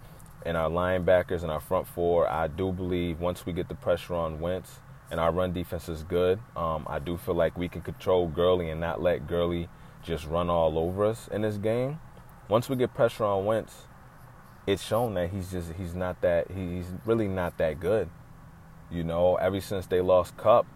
and 0.47 0.57
our 0.57 0.71
linebackers 0.71 1.43
and 1.43 1.51
our 1.51 1.61
front 1.61 1.87
four, 1.87 2.29
I 2.29 2.49
do 2.49 2.73
believe 2.73 3.21
once 3.21 3.45
we 3.47 3.53
get 3.53 3.69
the 3.69 3.75
pressure 3.75 4.15
on 4.15 4.41
Wentz 4.41 4.81
and 5.11 5.21
our 5.21 5.33
run 5.33 5.53
defense 5.53 5.89
is 5.89 6.03
good. 6.03 6.39
Um, 6.57 6.87
I 6.89 6.99
do 6.99 7.17
feel 7.17 7.35
like 7.35 7.57
we 7.57 7.69
can 7.69 7.83
control 7.83 8.29
Gurley 8.29 8.71
and 8.71 8.81
not 8.81 9.03
let 9.03 9.27
Gurley 9.27 9.69
just 10.03 10.27
run 10.27 10.51
all 10.51 10.79
over 10.79 11.05
us 11.05 11.29
in 11.29 11.43
this 11.43 11.57
game. 11.57 11.99
Once 12.49 12.69
we 12.69 12.77
get 12.77 12.95
pressure 12.95 13.25
on 13.25 13.45
Wentz, 13.45 13.75
it's 14.67 14.83
shown 14.83 15.15
that 15.15 15.31
he's 15.31 15.51
just 15.51 15.73
he's 15.75 15.95
not 15.95 16.21
that 16.23 16.51
he's 16.51 16.87
really 17.05 17.29
not 17.29 17.59
that 17.59 17.81
good. 17.81 18.09
You 18.91 19.05
know, 19.05 19.37
ever 19.37 19.61
since 19.61 19.87
they 19.87 20.01
lost 20.01 20.37
Kupp, 20.37 20.67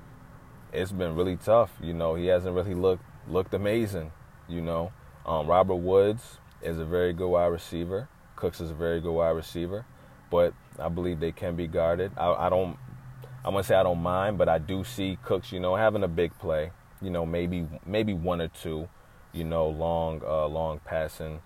it's 0.73 0.93
been 0.93 1.15
really 1.15 1.37
tough. 1.37 1.71
You 1.83 1.93
know, 1.93 2.15
he 2.15 2.27
hasn't 2.27 2.55
really 2.55 2.75
looked 2.75 3.05
looked 3.29 3.55
amazing. 3.55 4.13
You 4.49 4.61
know, 4.61 4.93
um, 5.27 5.47
Robert 5.47 5.77
Woods 5.77 6.39
is 6.63 6.79
a 6.79 6.85
very 6.85 7.13
good 7.13 7.29
wide 7.29 7.47
receiver. 7.47 8.09
Cooks 8.37 8.61
is 8.61 8.71
a 8.71 8.75
very 8.75 9.01
good 9.01 9.13
wide 9.13 9.31
receiver, 9.31 9.85
but 10.31 10.55
I 10.79 10.89
believe 10.89 11.21
they 11.21 11.33
can 11.33 11.57
be 11.57 11.67
guarded. 11.67 12.13
I, 12.17 12.33
I 12.33 12.49
don't 12.49 12.77
I'm 13.45 13.53
gonna 13.55 13.65
say 13.65 13.77
I 13.77 13.83
don't 13.83 14.03
mind, 14.03 14.37
but 14.37 14.49
I 14.49 14.59
do 14.59 14.85
see 14.85 15.19
Cooks, 15.25 15.53
you 15.53 15.61
know, 15.61 15.77
having 15.77 16.03
a 16.03 16.09
big 16.09 16.37
play. 16.39 16.73
You 17.01 17.11
know, 17.11 17.25
maybe 17.25 17.67
maybe 17.87 18.13
one 18.13 18.41
or 18.41 18.49
two, 18.49 18.89
you 19.33 19.45
know, 19.45 19.69
long 19.69 20.21
uh, 20.27 20.47
long 20.47 20.81
passing 20.85 21.41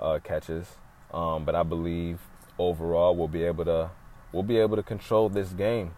uh, 0.00 0.18
catches. 0.22 0.66
Um, 1.12 1.44
but 1.44 1.54
I 1.54 1.62
believe 1.62 2.20
overall 2.58 3.16
we'll 3.16 3.28
be 3.28 3.44
able 3.44 3.64
to 3.64 3.90
we'll 4.32 4.42
be 4.42 4.58
able 4.58 4.76
to 4.76 4.82
control 4.82 5.28
this 5.28 5.48
game. 5.50 5.92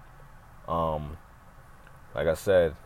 Um, 0.69 1.17
like 2.15 2.27
I 2.27 2.35
said, 2.35 2.77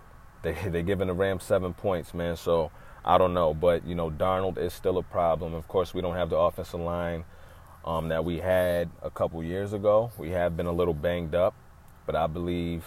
they 0.42 0.52
they 0.68 0.82
giving 0.82 1.08
the 1.08 1.14
Rams 1.14 1.44
seven 1.44 1.74
points, 1.74 2.14
man. 2.14 2.36
So 2.36 2.70
I 3.04 3.18
don't 3.18 3.34
know, 3.34 3.52
but 3.52 3.86
you 3.86 3.94
know, 3.94 4.10
Donald 4.10 4.58
is 4.58 4.72
still 4.72 4.98
a 4.98 5.02
problem. 5.02 5.54
Of 5.54 5.68
course, 5.68 5.92
we 5.92 6.00
don't 6.00 6.16
have 6.16 6.30
the 6.30 6.38
offensive 6.38 6.80
line 6.80 7.24
um, 7.84 8.08
that 8.08 8.24
we 8.24 8.38
had 8.38 8.90
a 9.02 9.10
couple 9.10 9.42
years 9.42 9.72
ago. 9.72 10.10
We 10.16 10.30
have 10.30 10.56
been 10.56 10.66
a 10.66 10.72
little 10.72 10.94
banged 10.94 11.34
up, 11.34 11.54
but 12.06 12.16
I 12.16 12.26
believe, 12.26 12.84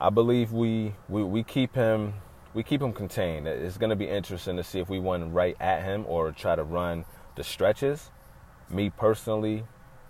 I 0.00 0.10
believe 0.10 0.52
we 0.52 0.94
we, 1.08 1.22
we 1.22 1.42
keep 1.42 1.74
him 1.74 2.14
we 2.54 2.62
keep 2.62 2.80
him 2.80 2.92
contained. 2.92 3.46
It's 3.46 3.76
going 3.76 3.90
to 3.90 3.96
be 3.96 4.08
interesting 4.08 4.56
to 4.56 4.64
see 4.64 4.80
if 4.80 4.88
we 4.88 4.98
run 4.98 5.32
right 5.32 5.56
at 5.60 5.82
him 5.82 6.04
or 6.08 6.32
try 6.32 6.56
to 6.56 6.64
run 6.64 7.04
the 7.36 7.44
stretches. 7.44 8.10
Me 8.70 8.90
personally, 8.90 9.64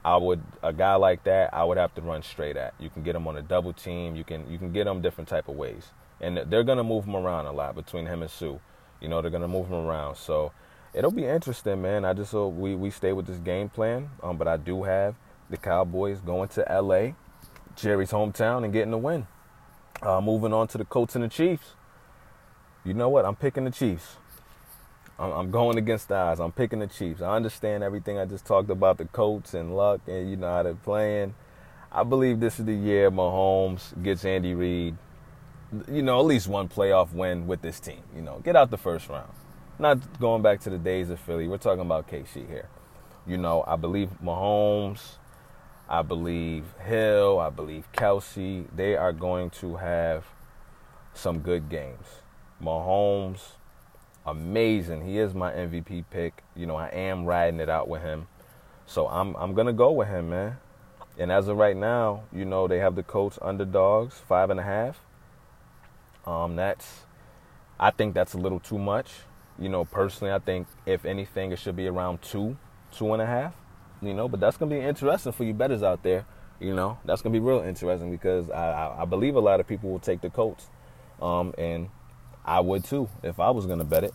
I 0.05 0.17
would 0.17 0.43
a 0.63 0.73
guy 0.73 0.95
like 0.95 1.25
that 1.25 1.53
I 1.53 1.65
would 1.65 1.77
have 1.77 1.95
to 1.95 2.01
run 2.01 2.23
straight 2.23 2.57
at. 2.57 2.75
You 2.79 2.91
can 2.91 3.03
get 3.03 3.15
him 3.15 3.27
on 3.27 3.37
a 3.37 3.43
double 3.43 3.73
team. 3.73 4.17
You 4.17 4.25
can 4.25 4.51
you 4.51 4.59
can 4.59 4.73
get 4.73 4.87
him 4.87 5.01
different 5.01 5.29
type 5.29 5.49
of 5.49 5.57
ways, 5.57 5.89
and 6.21 6.37
they're 6.37 6.65
to 6.79 6.85
move 6.85 7.05
him 7.05 7.17
around 7.17 7.47
a 7.47 7.53
lot 7.53 7.75
between 7.75 8.07
him 8.07 8.23
and 8.23 8.31
Suh. 8.31 8.59
You 9.01 9.09
know 9.09 9.21
they're 9.21 9.31
to 9.43 9.49
move 9.49 9.69
him 9.69 9.87
around, 9.87 10.17
so 10.17 10.53
it'll 10.95 11.11
be 11.11 11.25
interesting, 11.25 11.83
man. 11.83 12.05
I 12.05 12.13
just 12.15 12.33
hope 12.33 12.55
we 12.55 12.75
we 12.75 12.91
stay 12.91 13.13
with 13.13 13.27
this 13.27 13.39
game 13.39 13.69
plan. 13.69 14.11
Um, 14.23 14.37
but 14.37 14.49
I 14.49 14.57
do 14.57 14.83
have 14.85 15.15
the 15.51 15.57
Cowboys 15.57 16.21
going 16.21 16.49
to 16.51 16.71
L.A., 16.71 17.15
Jerry's 17.77 18.11
hometown, 18.11 18.65
and 18.65 18.73
getting 18.73 18.91
the 18.91 18.99
win. 18.99 19.27
Uh, 20.03 20.21
moving 20.21 20.53
on 20.53 20.69
to 20.69 20.79
the 20.79 20.85
Colts 20.85 21.15
and 21.15 21.25
the 21.25 21.29
Chiefs. 21.29 21.75
You 22.85 22.95
know 22.95 23.09
what? 23.09 23.25
I'm 23.25 23.37
picking 23.37 23.65
the 23.65 23.71
Chiefs. 23.71 24.17
I'm, 25.19 25.51
going 25.51 25.79
against 25.79 26.09
the 26.09 26.15
odds. 26.15 26.41
I'm 26.41 26.53
picking 26.53 26.79
the 26.79 26.87
Chiefs. 26.87 27.21
I 27.21 27.35
understand 27.35 27.83
everything 27.83 28.19
I 28.19 28.25
just 28.25 28.45
talked 28.47 28.71
about 28.71 28.99
the 28.99 29.07
Colts 29.07 29.53
and 29.53 29.77
luck 29.77 30.01
and 30.07 30.31
you 30.31 30.37
know 30.37 30.49
how 30.49 30.63
they're 30.63 30.75
playing. 30.75 31.35
I 31.91 32.05
believe 32.05 32.39
this 32.39 32.61
is 32.61 32.67
the 32.67 32.75
year 32.75 33.11
Mahomes 33.11 34.01
gets 34.03 34.25
Andy 34.25 34.55
Reid, 34.55 34.97
you 35.91 36.03
know, 36.03 36.21
at 36.21 36.27
least 36.27 36.47
one 36.47 36.69
playoff 36.69 37.13
win 37.13 37.47
with 37.47 37.63
this 37.63 37.81
team. 37.81 38.03
You 38.15 38.23
know, 38.23 38.41
get 38.45 38.55
out 38.55 38.71
the 38.71 38.79
first 38.79 39.09
round. 39.09 39.33
Not 39.79 40.21
going 40.21 40.43
back 40.43 40.61
to 40.61 40.71
the 40.71 40.79
days 40.79 41.11
of 41.11 41.19
Philly. 41.21 41.49
We're 41.49 41.59
talking 41.59 41.81
about 41.81 42.09
KC 42.09 42.47
here. 42.47 42.69
You 43.27 43.39
know, 43.39 43.65
I 43.67 43.77
believe 43.77 44.11
Mahomes, 44.23 45.17
I 45.89 46.03
believe 46.03 46.65
Hill, 46.85 47.39
I 47.39 47.51
believe 47.51 47.91
Kelce. 47.93 48.67
They 48.75 48.97
are 48.97 49.13
going 49.13 49.51
to 49.51 49.77
have 49.77 50.27
some 51.15 51.41
good 51.41 51.69
games. 51.69 52.07
Mahomes, 52.63 53.53
amazing. 54.31 55.07
He 55.07 55.19
is 55.19 55.35
my 55.35 55.53
MVP 55.53 56.05
pick. 56.11 56.43
You 56.55 56.67
know, 56.67 56.77
I 56.77 56.89
am 56.89 57.25
riding 57.25 57.61
it 57.61 57.69
out 57.69 57.89
with 57.89 58.03
him. 58.03 58.27
So 58.87 59.09
I'm 59.09 59.35
I'm 59.37 59.55
gonna 59.55 59.73
go 59.73 59.93
with 59.93 60.09
him, 60.09 60.31
man. 60.31 60.59
And 61.19 61.33
as 61.33 61.49
of 61.49 61.57
right 61.57 61.77
now, 61.77 62.23
you 62.33 62.45
know, 62.45 62.69
they 62.69 62.79
have 62.79 62.95
the 62.95 63.03
Colts 63.03 63.39
underdogs, 63.43 64.19
five 64.19 64.51
and 64.51 64.61
a 64.61 64.63
half. 64.63 65.01
Um, 66.27 66.57
that's 66.57 67.05
I 67.81 67.91
think 67.91 68.15
that's 68.15 68.35
a 68.35 68.39
little 68.39 68.61
too 68.61 68.79
much. 68.79 69.11
You 69.59 69.69
know, 69.69 69.85
personally, 69.85 70.33
I 70.33 70.39
think 70.39 70.69
if 70.87 71.05
anything, 71.05 71.53
it 71.53 71.59
should 71.59 71.77
be 71.77 71.87
around 71.89 72.23
two, 72.23 72.57
two 72.93 73.13
and 73.13 73.23
a 73.23 73.27
half. 73.27 73.55
You 74.01 74.15
know, 74.15 74.29
but 74.29 74.41
that's 74.41 74.57
gonna 74.57 74.75
be 74.75 74.81
interesting 74.81 75.33
for 75.33 75.45
you 75.45 75.55
betters 75.55 75.83
out 75.83 76.03
there. 76.03 76.25
You 76.61 76.75
know, 76.75 76.99
that's 77.05 77.23
gonna 77.23 77.33
be 77.33 77.41
real 77.41 77.61
interesting 77.61 78.11
because 78.11 78.51
I, 78.51 78.73
I, 78.73 79.03
I 79.03 79.05
believe 79.05 79.35
a 79.37 79.41
lot 79.41 79.61
of 79.61 79.67
people 79.67 79.91
will 79.91 79.99
take 79.99 80.21
the 80.21 80.31
Colts, 80.31 80.69
um, 81.21 81.55
and 81.59 81.89
I 82.49 82.61
would 82.61 82.85
too 82.85 83.09
if 83.23 83.39
I 83.41 83.51
was 83.51 83.67
gonna 83.67 83.85
bet 83.85 84.05
it. 84.05 84.15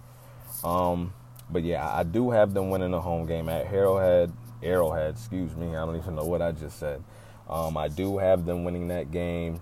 Um, 0.63 1.13
but 1.50 1.63
yeah, 1.63 1.88
I 1.88 2.04
do 2.04 2.32
have 2.32 2.54
them 2.54 2.69
winning 2.69 2.91
the 2.91 3.02
home 3.02 3.26
game 3.26 3.50
at 3.50 3.72
Arrowhead. 3.72 4.32
Arrowhead, 4.62 5.15
excuse 5.15 5.56
me. 5.56 5.69
I 5.76 5.86
don't 5.86 5.98
even 5.98 6.15
know 6.15 6.26
what 6.26 6.41
I 6.41 6.52
just 6.52 6.80
said. 6.80 7.04
Um, 7.50 7.78
I 7.78 7.89
do 7.89 8.17
have 8.17 8.46
them 8.46 8.63
winning 8.63 8.88
that 8.88 9.12
game 9.12 9.62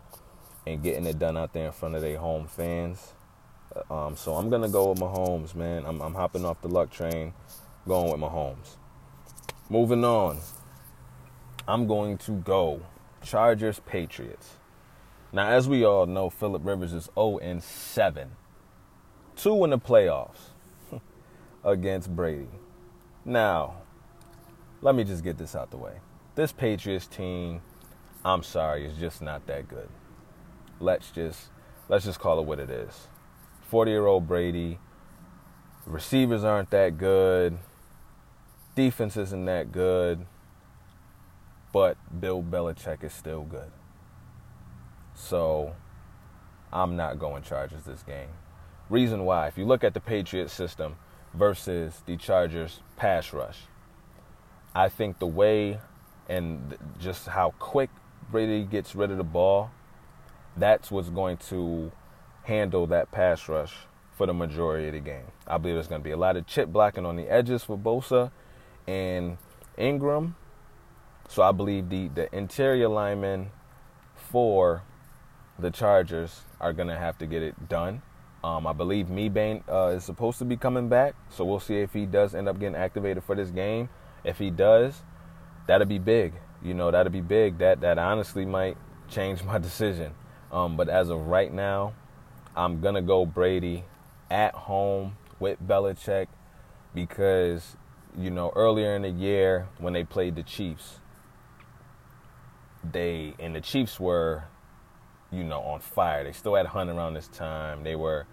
and 0.65 0.81
getting 0.83 1.05
it 1.05 1.19
done 1.19 1.37
out 1.37 1.53
there 1.53 1.65
in 1.65 1.71
front 1.71 1.95
of 1.95 2.01
their 2.01 2.17
home 2.17 2.47
fans. 2.47 3.13
Um, 3.89 4.15
so 4.15 4.35
I'm 4.35 4.49
gonna 4.49 4.69
go 4.69 4.91
with 4.91 4.99
Mahomes, 4.99 5.55
man. 5.55 5.85
I'm, 5.85 6.01
I'm 6.01 6.13
hopping 6.13 6.45
off 6.45 6.61
the 6.61 6.67
luck 6.67 6.91
train, 6.91 7.33
going 7.87 8.11
with 8.11 8.21
Mahomes. 8.21 8.77
Moving 9.69 10.03
on, 10.03 10.39
I'm 11.67 11.87
going 11.87 12.17
to 12.19 12.31
go 12.31 12.81
Chargers 13.23 13.79
Patriots. 13.79 14.57
Now, 15.31 15.47
as 15.47 15.69
we 15.69 15.85
all 15.85 16.05
know, 16.05 16.29
Philip 16.29 16.65
Rivers 16.65 16.91
is 16.91 17.09
0 17.15 17.37
and 17.37 17.63
7, 17.63 18.31
two 19.41 19.63
in 19.63 19.71
the 19.71 19.79
playoffs 19.79 20.51
against 21.63 22.15
Brady. 22.15 22.47
Now, 23.25 23.77
let 24.81 24.93
me 24.93 25.03
just 25.03 25.23
get 25.23 25.37
this 25.37 25.55
out 25.55 25.71
the 25.71 25.77
way. 25.77 25.93
This 26.35 26.51
Patriots 26.51 27.07
team, 27.07 27.61
I'm 28.23 28.43
sorry, 28.43 28.85
is 28.85 28.97
just 28.97 29.21
not 29.21 29.47
that 29.47 29.67
good. 29.67 29.89
Let's 30.79 31.11
just 31.11 31.49
let's 31.89 32.05
just 32.05 32.19
call 32.19 32.39
it 32.39 32.45
what 32.45 32.59
it 32.59 32.69
is. 32.69 33.07
40-year-old 33.71 34.27
Brady, 34.27 34.79
receivers 35.85 36.43
aren't 36.43 36.69
that 36.71 36.97
good. 36.97 37.57
Defense 38.75 39.17
isn't 39.17 39.45
that 39.45 39.71
good. 39.71 40.25
But 41.73 41.97
Bill 42.19 42.43
Belichick 42.43 43.03
is 43.03 43.13
still 43.13 43.43
good. 43.43 43.71
So, 45.13 45.73
I'm 46.73 46.95
not 46.97 47.17
going 47.17 47.43
Chargers 47.43 47.83
this 47.83 48.03
game. 48.03 48.27
Reason 48.91 49.25
why, 49.25 49.47
if 49.47 49.57
you 49.57 49.65
look 49.65 49.83
at 49.83 49.93
the 49.93 50.01
Patriots 50.01 50.53
system, 50.53 50.97
versus 51.33 52.03
the 52.05 52.17
Chargers 52.17 52.81
pass 52.97 53.33
rush. 53.33 53.59
I 54.75 54.89
think 54.89 55.19
the 55.19 55.27
way 55.27 55.79
and 56.29 56.77
just 56.99 57.27
how 57.27 57.53
quick 57.59 57.89
Brady 58.29 58.63
gets 58.63 58.95
rid 58.95 59.11
of 59.11 59.17
the 59.17 59.23
ball, 59.23 59.71
that's 60.55 60.91
what's 60.91 61.09
going 61.09 61.37
to 61.49 61.91
handle 62.43 62.87
that 62.87 63.11
pass 63.11 63.47
rush 63.47 63.73
for 64.17 64.25
the 64.25 64.33
majority 64.33 64.87
of 64.87 64.93
the 64.93 64.99
game. 64.99 65.25
I 65.47 65.57
believe 65.57 65.75
there's 65.75 65.87
going 65.87 66.01
to 66.01 66.05
be 66.05 66.11
a 66.11 66.17
lot 66.17 66.37
of 66.37 66.45
chip 66.47 66.69
blocking 66.69 67.05
on 67.05 67.15
the 67.15 67.29
edges 67.29 67.63
for 67.63 67.77
Bosa 67.77 68.31
and 68.87 69.37
Ingram. 69.77 70.35
So 71.29 71.43
I 71.43 71.51
believe 71.53 71.89
the, 71.89 72.09
the 72.09 72.35
interior 72.35 72.89
linemen 72.89 73.51
for 74.15 74.83
the 75.57 75.71
Chargers 75.71 76.41
are 76.59 76.73
going 76.73 76.89
to 76.89 76.97
have 76.97 77.17
to 77.19 77.25
get 77.25 77.41
it 77.41 77.69
done. 77.69 78.01
Um, 78.43 78.65
I 78.65 78.73
believe 78.73 79.07
Mebane 79.07 79.63
uh, 79.69 79.89
is 79.95 80.03
supposed 80.03 80.39
to 80.39 80.45
be 80.45 80.57
coming 80.57 80.89
back, 80.89 81.13
so 81.29 81.45
we'll 81.45 81.59
see 81.59 81.77
if 81.77 81.93
he 81.93 82.05
does 82.05 82.33
end 82.33 82.49
up 82.49 82.59
getting 82.59 82.75
activated 82.75 83.23
for 83.23 83.35
this 83.35 83.51
game. 83.51 83.89
If 84.23 84.39
he 84.39 84.49
does, 84.49 85.01
that'd 85.67 85.87
be 85.87 85.99
big. 85.99 86.33
You 86.63 86.73
know, 86.73 86.89
that'd 86.89 87.11
be 87.11 87.21
big. 87.21 87.59
That 87.59 87.81
that 87.81 87.99
honestly 87.99 88.45
might 88.45 88.77
change 89.09 89.43
my 89.45 89.59
decision. 89.59 90.13
Um, 90.51 90.75
but 90.75 90.89
as 90.89 91.09
of 91.09 91.27
right 91.27 91.53
now, 91.53 91.93
I'm 92.55 92.81
gonna 92.81 93.01
go 93.01 93.25
Brady 93.25 93.85
at 94.29 94.55
home 94.55 95.17
with 95.39 95.61
Belichick 95.65 96.27
because 96.95 97.77
you 98.17 98.31
know 98.31 98.51
earlier 98.55 98.95
in 98.95 99.03
the 99.03 99.09
year 99.09 99.67
when 99.77 99.93
they 99.93 100.03
played 100.03 100.35
the 100.35 100.43
Chiefs, 100.43 100.99
they 102.83 103.35
and 103.39 103.55
the 103.55 103.61
Chiefs 103.61 103.99
were 103.99 104.45
you 105.31 105.43
know, 105.43 105.61
on 105.61 105.79
fire. 105.79 106.23
They 106.23 106.33
still 106.33 106.55
had 106.55 106.67
Hunt 106.67 106.89
around 106.89 107.13
this 107.13 107.27
time. 107.27 107.83
They 107.83 107.95
were 107.95 108.25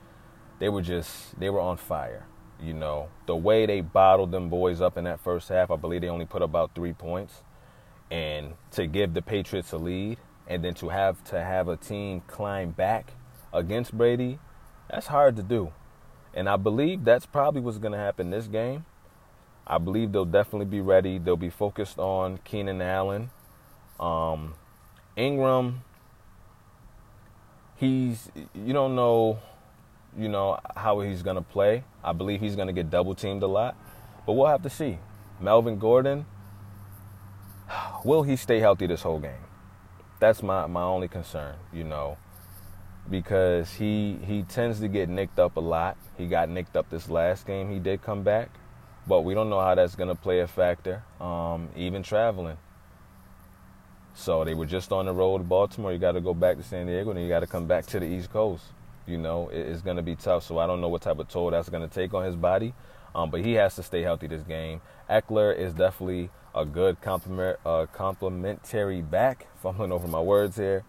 they 0.59 0.69
were 0.69 0.83
just 0.83 1.39
they 1.39 1.51
were 1.51 1.61
on 1.61 1.77
fire. 1.77 2.27
You 2.61 2.75
know, 2.75 3.09
the 3.27 3.37
way 3.37 3.67
they 3.67 3.81
bottled 3.81 4.33
them 4.33 4.49
boys 4.49 4.81
up 4.81 4.97
in 4.97 5.05
that 5.05 5.21
first 5.21 5.49
half, 5.49 5.71
I 5.71 5.77
believe 5.77 6.01
they 6.01 6.09
only 6.09 6.27
put 6.27 6.43
about 6.43 6.75
three 6.75 6.93
points. 6.93 7.43
And 8.11 8.55
to 8.73 8.87
give 8.87 9.15
the 9.15 9.23
Patriots 9.23 9.73
a 9.73 9.79
lead 9.79 10.19
and 10.49 10.65
then 10.65 10.75
to 10.75 10.89
have 10.89 11.23
to 11.25 11.41
have 11.41 11.69
a 11.69 11.77
team 11.77 12.23
climb 12.27 12.71
back 12.71 13.13
against 13.53 13.97
Brady, 13.97 14.41
that's 14.91 15.07
hard 15.07 15.37
to 15.37 15.43
do. 15.43 15.73
And 16.35 16.49
I 16.49 16.57
believe 16.57 17.05
that's 17.05 17.27
probably 17.27 17.61
what's 17.61 17.79
gonna 17.79 17.99
happen 17.99 18.31
this 18.31 18.49
game. 18.49 18.87
I 19.67 19.79
believe 19.79 20.13
they'll 20.13 20.25
definitely 20.25 20.67
be 20.67 20.81
ready. 20.81 21.19
They'll 21.19 21.37
be 21.37 21.51
focused 21.51 21.99
on 21.99 22.39
Keenan 22.39 22.81
Allen. 22.81 23.31
Um, 24.01 24.55
Ingram 25.15 25.83
he's 27.79 28.31
you 28.55 28.73
don't 28.73 28.95
know 28.95 29.39
you 30.17 30.29
know 30.29 30.59
how 30.77 31.01
he's 31.01 31.23
going 31.23 31.37
to 31.37 31.43
play. 31.43 31.85
I 32.03 32.13
believe 32.13 32.41
he's 32.41 32.57
going 32.57 32.67
to 32.67 32.73
get 32.73 32.91
double 32.91 33.15
teamed 33.15 33.43
a 33.43 33.47
lot, 33.47 33.77
but 34.27 34.33
we'll 34.33 34.47
have 34.47 34.63
to 34.63 34.71
see. 34.71 34.99
Melvin 35.41 35.79
Gordon, 35.79 36.27
will 38.05 38.23
he 38.23 38.37
stay 38.37 38.61
healthy 38.61 38.87
this 38.87 39.03
whole 39.03 39.19
game? 39.21 39.45
That's 40.21 40.43
my 40.43 40.67
my 40.67 40.83
only 40.83 41.09
concern, 41.09 41.55
you 41.73 41.85
know, 41.85 42.19
because 43.09 43.75
he 43.75 44.19
he 44.25 44.43
tends 44.43 44.81
to 44.81 44.89
get 44.89 45.09
nicked 45.09 45.39
up 45.39 45.57
a 45.57 45.61
lot. 45.61 45.97
He 46.17 46.27
got 46.27 46.49
nicked 46.49 46.77
up 46.77 46.91
this 46.91 47.09
last 47.09 47.47
game. 47.47 47.71
He 47.71 47.79
did 47.79 48.03
come 48.03 48.25
back, 48.25 48.51
but 49.07 49.21
we 49.21 49.35
don't 49.35 49.49
know 49.49 49.61
how 49.61 49.77
that's 49.77 49.95
going 49.95 50.09
to 50.09 50.17
play 50.17 50.41
a 50.41 50.49
factor. 50.49 51.05
Um, 51.21 51.69
even 51.77 52.03
traveling, 52.03 52.57
so 54.19 54.43
they 54.43 54.55
were 54.55 54.67
just 54.67 54.91
on 54.91 55.07
the 55.07 55.13
road 55.13 55.39
to 55.39 55.45
Baltimore. 55.45 55.93
You 55.93 55.99
got 55.99 56.13
to 56.13 56.21
go 56.21 56.35
back 56.35 56.57
to 56.57 56.63
San 56.65 56.87
Diego, 56.87 57.13
and 57.13 57.23
you 57.23 57.29
got 57.29 57.41
to 57.41 57.47
come 57.47 57.67
back 57.67 57.87
to 57.87 58.01
the 58.01 58.07
East 58.07 58.31
Coast. 58.33 58.65
You 59.07 59.17
know, 59.17 59.49
it's 59.49 59.81
going 59.81 59.97
to 59.97 60.03
be 60.03 60.17
tough. 60.17 60.43
So 60.43 60.59
I 60.59 60.67
don't 60.67 60.81
know 60.81 60.89
what 60.89 61.03
type 61.03 61.21
of 61.21 61.29
toll 61.29 61.51
that's 61.53 61.69
going 61.69 61.89
to 61.89 61.95
take 61.95 62.13
on 62.15 62.25
his 62.25 62.35
body. 62.35 62.75
Um, 63.15 63.31
but 63.31 63.45
he 63.45 63.55
has 63.55 63.77
to 63.77 63.83
stay 63.83 64.03
healthy 64.03 64.27
this 64.27 64.43
game. 64.43 64.81
Ekeler 65.09 65.57
is 65.57 65.73
definitely 65.73 66.31
a 66.53 66.65
good 66.65 67.01
compliment, 67.01 67.59
uh, 67.65 67.87
complimentary 67.93 69.03
back. 69.03 69.47
Fumbling 69.63 69.93
over 69.93 70.09
my 70.09 70.21
words 70.21 70.57
here. 70.57 70.83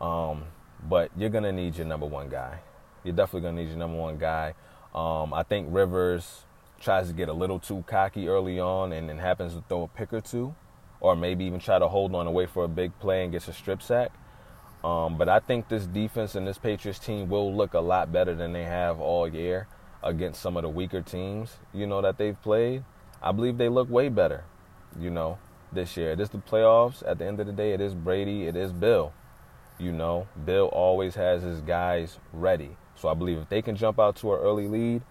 Um, 0.00 0.42
but 0.86 1.10
you're 1.16 1.30
going 1.30 1.44
to 1.44 1.52
need 1.52 1.76
your 1.76 1.86
number 1.86 2.06
one 2.06 2.28
guy. 2.28 2.58
You're 3.04 3.14
definitely 3.14 3.42
going 3.42 3.56
to 3.56 3.62
need 3.62 3.68
your 3.68 3.78
number 3.78 3.98
one 3.98 4.18
guy. 4.18 4.54
Um, 4.94 5.32
I 5.32 5.44
think 5.44 5.68
Rivers 5.70 6.42
tries 6.80 7.06
to 7.06 7.14
get 7.14 7.28
a 7.28 7.32
little 7.32 7.60
too 7.60 7.84
cocky 7.86 8.28
early 8.28 8.58
on 8.58 8.92
and 8.92 9.08
then 9.08 9.18
happens 9.18 9.54
to 9.54 9.62
throw 9.68 9.84
a 9.84 9.88
pick 9.88 10.12
or 10.12 10.20
two, 10.20 10.54
or 11.00 11.16
maybe 11.16 11.44
even 11.44 11.60
try 11.60 11.78
to 11.78 11.88
hold 11.88 12.14
on 12.14 12.26
and 12.26 12.34
wait 12.34 12.50
for 12.50 12.64
a 12.64 12.68
big 12.68 12.98
play 12.98 13.22
and 13.22 13.32
gets 13.32 13.48
a 13.48 13.52
strip 13.52 13.82
sack. 13.82 14.10
Um, 14.82 15.16
but 15.16 15.28
I 15.28 15.40
think 15.40 15.68
this 15.68 15.86
defense 15.86 16.34
and 16.34 16.46
this 16.46 16.58
Patriots 16.58 16.98
team 16.98 17.28
will 17.28 17.54
look 17.54 17.74
a 17.74 17.80
lot 17.80 18.12
better 18.12 18.34
than 18.34 18.52
they 18.52 18.64
have 18.64 19.00
all 19.00 19.26
year 19.26 19.66
against 20.02 20.42
some 20.42 20.56
of 20.56 20.62
the 20.62 20.68
weaker 20.68 21.00
teams, 21.00 21.56
you 21.72 21.86
know, 21.86 22.02
that 22.02 22.18
they've 22.18 22.40
played. 22.42 22.84
I 23.22 23.32
believe 23.32 23.56
they 23.56 23.70
look 23.70 23.88
way 23.88 24.10
better, 24.10 24.44
you 25.00 25.10
know, 25.10 25.38
this 25.72 25.96
year. 25.96 26.12
It 26.12 26.20
is 26.20 26.28
the 26.28 26.38
playoffs. 26.38 27.02
At 27.06 27.18
the 27.18 27.24
end 27.24 27.40
of 27.40 27.46
the 27.46 27.52
day, 27.52 27.72
it 27.72 27.80
is 27.80 27.94
Brady, 27.94 28.46
it 28.46 28.56
is 28.56 28.72
Bill. 28.72 29.14
You 29.78 29.90
know, 29.90 30.28
Bill 30.44 30.66
always 30.66 31.14
has 31.14 31.42
his 31.42 31.62
guys 31.62 32.18
ready. 32.32 32.76
So 32.96 33.08
I 33.08 33.14
believe 33.14 33.38
if 33.38 33.48
they 33.48 33.62
can 33.62 33.76
jump 33.76 33.98
out 33.98 34.16
to 34.16 34.34
an 34.34 34.40
early 34.40 34.68
lead, 34.68 35.02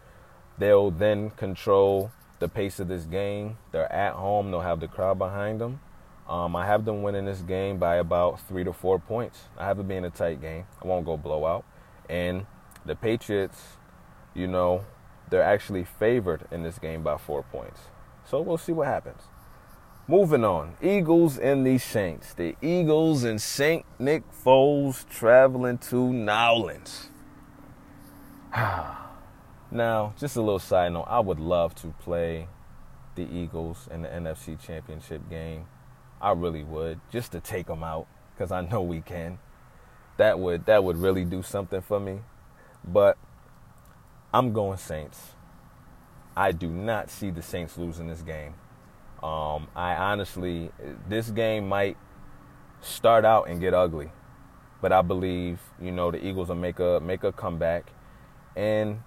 they'll 0.60 0.92
then 0.92 1.32
control 1.32 2.12
the 2.40 2.48
pace 2.48 2.80
of 2.80 2.88
this 2.88 3.06
game. 3.06 3.58
They're 3.72 3.92
at 3.92 4.14
home, 4.14 4.52
they'll 4.52 4.62
have 4.62 4.80
the 4.80 4.88
crowd 4.88 5.18
behind 5.18 5.62
them. 5.62 5.80
Um, 6.28 6.56
I 6.56 6.66
have 6.66 6.86
them 6.86 7.04
winning 7.04 7.26
this 7.26 7.42
game 7.42 7.78
by 7.78 7.98
about 7.98 8.40
three 8.48 8.64
to 8.64 8.72
four 8.72 8.98
points. 8.98 9.42
I 9.58 9.66
have 9.66 9.80
it 9.80 9.88
being 9.88 10.06
a 10.06 10.10
tight 10.10 10.42
game. 10.42 10.66
I 10.82 10.88
won't 10.88 11.06
go 11.06 11.18
blowout. 11.18 11.66
And 12.10 12.46
the 12.86 12.96
Patriots, 12.96 13.62
you 14.34 14.48
know, 14.48 14.86
they're 15.30 15.44
actually 15.44 15.84
favored 15.84 16.48
in 16.52 16.64
this 16.64 16.80
game 16.80 17.04
by 17.04 17.18
four 17.18 17.44
points. 17.44 17.82
So 18.26 18.42
we'll 18.42 18.58
see 18.58 18.72
what 18.72 18.88
happens. 18.88 19.24
Moving 20.08 20.44
on, 20.44 20.76
Eagles 20.82 21.38
and 21.38 21.66
the 21.66 21.78
Saints. 21.78 22.34
The 22.34 22.56
Eagles 22.62 23.24
and 23.24 23.42
Saint 23.42 23.86
Nick 24.00 24.24
Foles 24.34 25.08
traveling 25.10 25.78
to 25.90 26.12
Nowlands. 26.12 27.10
now, 29.74 30.14
just 30.18 30.36
a 30.36 30.42
little 30.42 30.60
side 30.60 30.94
note, 30.94 31.08
I 31.08 31.20
would 31.20 31.40
love 31.40 31.76
to 31.76 31.88
play 32.00 32.48
the 33.16 33.24
Eagles 33.24 33.88
in 33.92 34.04
the 34.04 34.08
NFC 34.08 34.60
Championship 34.64 35.30
game. 35.30 35.66
I 36.22 36.32
really 36.32 36.64
would, 36.64 37.02
just 37.12 37.32
to 37.34 37.40
take 37.40 37.68
them 37.68 37.84
out, 37.84 38.08
because 38.34 38.52
I 38.52 38.62
know 38.62 38.82
we 38.82 39.02
can. 39.02 39.40
That 40.18 40.40
would 40.40 40.68
that 40.68 40.84
would 40.84 40.98
really 40.98 41.26
do 41.26 41.42
something 41.42 41.82
for 41.82 42.00
me. 42.00 42.22
But 42.86 43.18
I'm 44.34 44.54
going 44.54 44.78
Saints. 44.78 45.32
I 46.36 46.52
do 46.52 46.68
not 46.68 47.10
see 47.10 47.32
the 47.32 47.42
Saints 47.42 47.78
losing 47.78 48.08
this 48.08 48.22
game. 48.22 48.54
Um, 49.22 49.68
I 49.76 49.96
honestly, 49.96 50.72
this 51.08 51.30
game 51.30 51.68
might 51.68 51.98
start 52.82 53.26
out 53.26 53.48
and 53.48 53.60
get 53.60 53.74
ugly, 53.74 54.12
but 54.82 54.92
I 54.92 55.02
believe 55.02 55.60
you 55.82 55.92
know 55.92 56.12
the 56.12 56.24
Eagles 56.24 56.50
will 56.50 56.56
make 56.56 56.80
a 56.80 57.00
make 57.02 57.24
a 57.24 57.32
comeback, 57.32 57.92
and 58.56 59.02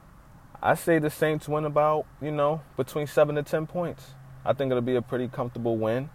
I 0.63 0.75
say 0.75 0.99
the 0.99 1.11
Saints 1.11 1.49
win 1.49 1.65
about 1.65 2.07
you 2.21 2.31
know 2.31 2.63
between 2.77 3.07
seven 3.07 3.35
to 3.37 3.43
ten 3.43 3.67
points. 3.67 4.15
I 4.45 4.53
think 4.53 4.71
it'll 4.71 4.83
be 4.83 4.97
a 4.97 5.03
pretty 5.03 5.29
comfortable 5.29 5.77
win. 5.77 6.09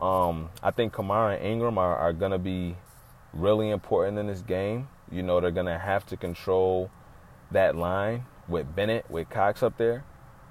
Um, 0.00 0.50
I 0.62 0.70
think 0.70 0.92
Kamara 0.92 1.36
and 1.36 1.44
Ingram 1.44 1.78
are, 1.78 1.96
are 1.96 2.12
going 2.12 2.32
to 2.32 2.38
be 2.38 2.76
really 3.32 3.70
important 3.70 4.18
in 4.18 4.26
this 4.26 4.42
game. 4.42 4.88
You 5.10 5.22
know, 5.22 5.40
they're 5.40 5.50
going 5.50 5.66
to 5.66 5.78
have 5.78 6.06
to 6.06 6.16
control 6.16 6.90
that 7.50 7.76
line 7.76 8.24
with 8.48 8.74
Bennett, 8.74 9.10
with 9.10 9.28
Cox 9.28 9.62
up 9.62 9.76
there. 9.76 10.04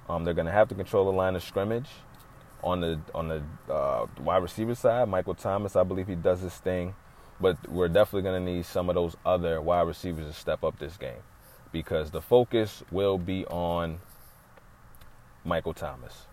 Um, 0.08 0.24
they're 0.24 0.34
going 0.34 0.46
to 0.46 0.52
have 0.52 0.68
to 0.68 0.74
control 0.74 1.06
the 1.06 1.16
line 1.16 1.34
of 1.34 1.42
scrimmage 1.42 1.88
on 2.62 2.80
the 2.80 3.00
on 3.14 3.28
the 3.28 3.42
uh, 3.72 4.06
wide 4.20 4.42
receiver 4.42 4.74
side. 4.74 5.08
Michael 5.08 5.34
Thomas, 5.34 5.76
I 5.76 5.82
believe 5.82 6.08
he 6.08 6.14
does 6.14 6.40
his 6.40 6.54
thing, 6.54 6.94
but 7.40 7.70
we're 7.70 7.88
definitely 7.88 8.22
going 8.22 8.44
to 8.44 8.52
need 8.52 8.66
some 8.66 8.88
of 8.88 8.94
those 8.94 9.16
other 9.24 9.60
wide 9.60 9.86
receivers 9.86 10.26
to 10.26 10.32
step 10.32 10.62
up 10.62 10.78
this 10.78 10.96
game 10.96 11.22
because 11.74 12.12
the 12.12 12.22
focus 12.22 12.84
will 12.92 13.18
be 13.18 13.44
on 13.46 13.98
Michael 15.44 15.74
Thomas. 15.74 16.26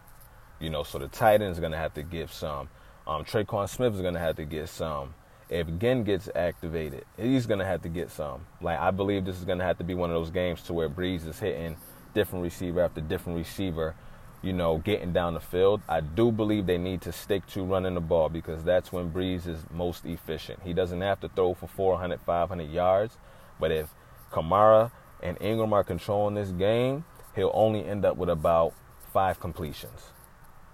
You 0.59 0.69
know, 0.69 0.83
so 0.83 0.99
the 0.99 1.25
end 1.25 1.43
is 1.43 1.59
going 1.59 1.71
to 1.71 1.77
have 1.79 1.95
to 1.95 2.03
give 2.03 2.31
some. 2.31 2.69
Um, 3.07 3.25
Tre'Quan 3.25 3.67
Smith 3.67 3.95
is 3.95 4.01
going 4.01 4.13
to 4.13 4.19
have 4.19 4.35
to 4.35 4.45
get 4.45 4.69
some. 4.69 5.15
If 5.49 5.67
Ginn 5.79 6.03
gets 6.03 6.29
activated, 6.33 7.05
he's 7.17 7.47
going 7.47 7.59
to 7.59 7.65
have 7.65 7.81
to 7.81 7.89
get 7.89 8.11
some. 8.11 8.45
Like 8.61 8.79
I 8.79 8.91
believe 8.91 9.25
this 9.25 9.37
is 9.37 9.43
going 9.43 9.57
to 9.57 9.65
have 9.65 9.79
to 9.79 9.83
be 9.83 9.95
one 9.95 10.11
of 10.11 10.15
those 10.15 10.29
games 10.29 10.61
to 10.63 10.73
where 10.73 10.87
Brees 10.87 11.27
is 11.27 11.39
hitting 11.39 11.75
different 12.13 12.43
receiver 12.43 12.81
after 12.81 13.01
different 13.01 13.39
receiver, 13.39 13.95
you 14.43 14.53
know, 14.53 14.77
getting 14.77 15.11
down 15.11 15.33
the 15.33 15.39
field. 15.39 15.81
I 15.89 16.01
do 16.01 16.31
believe 16.31 16.67
they 16.67 16.77
need 16.77 17.01
to 17.01 17.11
stick 17.11 17.47
to 17.47 17.63
running 17.63 17.95
the 17.95 18.01
ball 18.01 18.29
because 18.29 18.63
that's 18.63 18.91
when 18.91 19.11
Brees 19.11 19.47
is 19.47 19.65
most 19.73 20.05
efficient. 20.05 20.59
He 20.63 20.73
doesn't 20.73 21.01
have 21.01 21.19
to 21.21 21.29
throw 21.29 21.55
for 21.55 21.67
400, 21.67 22.21
500 22.21 22.69
yards, 22.69 23.17
but 23.59 23.71
if 23.71 23.89
Kamara 24.31 24.91
and 25.23 25.37
Ingram 25.41 25.73
are 25.73 25.83
controlling 25.83 26.35
this 26.35 26.51
game, 26.51 27.05
he'll 27.35 27.51
only 27.53 27.85
end 27.85 28.05
up 28.05 28.17
with 28.17 28.29
about 28.29 28.73
five 29.13 29.39
completions. 29.39 30.11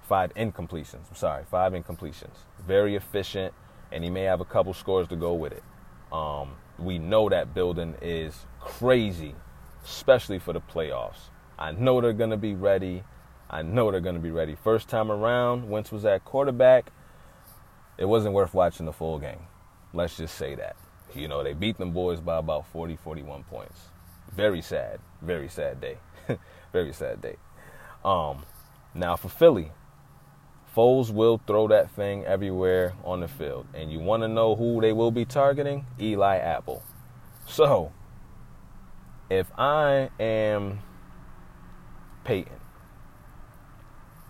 Five 0.03 0.33
incompletions. 0.35 1.09
I'm 1.09 1.15
sorry, 1.15 1.43
five 1.51 1.73
incompletions. 1.73 2.35
Very 2.65 2.95
efficient, 2.95 3.53
and 3.91 4.03
he 4.03 4.09
may 4.09 4.23
have 4.23 4.41
a 4.41 4.45
couple 4.45 4.73
scores 4.73 5.07
to 5.09 5.15
go 5.15 5.33
with 5.33 5.51
it. 5.51 5.63
Um, 6.11 6.55
we 6.79 6.97
know 6.97 7.27
that 7.29 7.53
building 7.53 7.95
is 8.01 8.45
crazy 8.59 9.35
especially 9.87 10.37
for 10.37 10.53
the 10.53 10.61
playoffs. 10.61 11.29
I 11.57 11.71
know 11.71 12.01
they're 12.01 12.13
going 12.13 12.31
to 12.31 12.37
be 12.37 12.53
ready. 12.53 13.03
I 13.49 13.61
know 13.61 13.89
they're 13.89 14.01
going 14.01 14.15
to 14.15 14.21
be 14.21 14.31
ready. 14.31 14.55
First 14.55 14.89
time 14.89 15.09
around, 15.09 15.69
Wentz 15.69 15.91
was 15.91 16.05
at 16.05 16.25
quarterback. 16.25 16.91
It 17.97 18.05
wasn't 18.05 18.33
worth 18.33 18.53
watching 18.53 18.85
the 18.85 18.93
full 18.93 19.17
game. 19.17 19.39
Let's 19.93 20.17
just 20.17 20.35
say 20.35 20.55
that. 20.55 20.75
You 21.15 21.27
know, 21.27 21.43
they 21.43 21.53
beat 21.53 21.77
them 21.77 21.91
boys 21.91 22.19
by 22.19 22.37
about 22.37 22.67
40, 22.67 22.97
41 22.97 23.43
points. 23.45 23.79
Very 24.35 24.61
sad. 24.61 24.99
Very 25.21 25.49
sad 25.49 25.81
day. 25.81 25.97
very 26.73 26.93
sad 26.93 27.21
day. 27.21 27.37
Um, 28.03 28.45
now 28.93 29.15
for 29.15 29.29
Philly, 29.29 29.71
Foles 30.75 31.11
will 31.11 31.41
throw 31.47 31.67
that 31.69 31.89
thing 31.89 32.23
everywhere 32.25 32.93
on 33.03 33.21
the 33.21 33.27
field. 33.27 33.65
And 33.73 33.91
you 33.91 33.99
want 33.99 34.21
to 34.23 34.27
know 34.27 34.55
who 34.55 34.79
they 34.79 34.93
will 34.93 35.09
be 35.09 35.25
targeting? 35.25 35.87
Eli 35.99 36.37
Apple. 36.37 36.83
So, 37.47 37.91
if 39.29 39.51
I 39.57 40.09
am 40.19 40.79
Payton, 42.23 42.59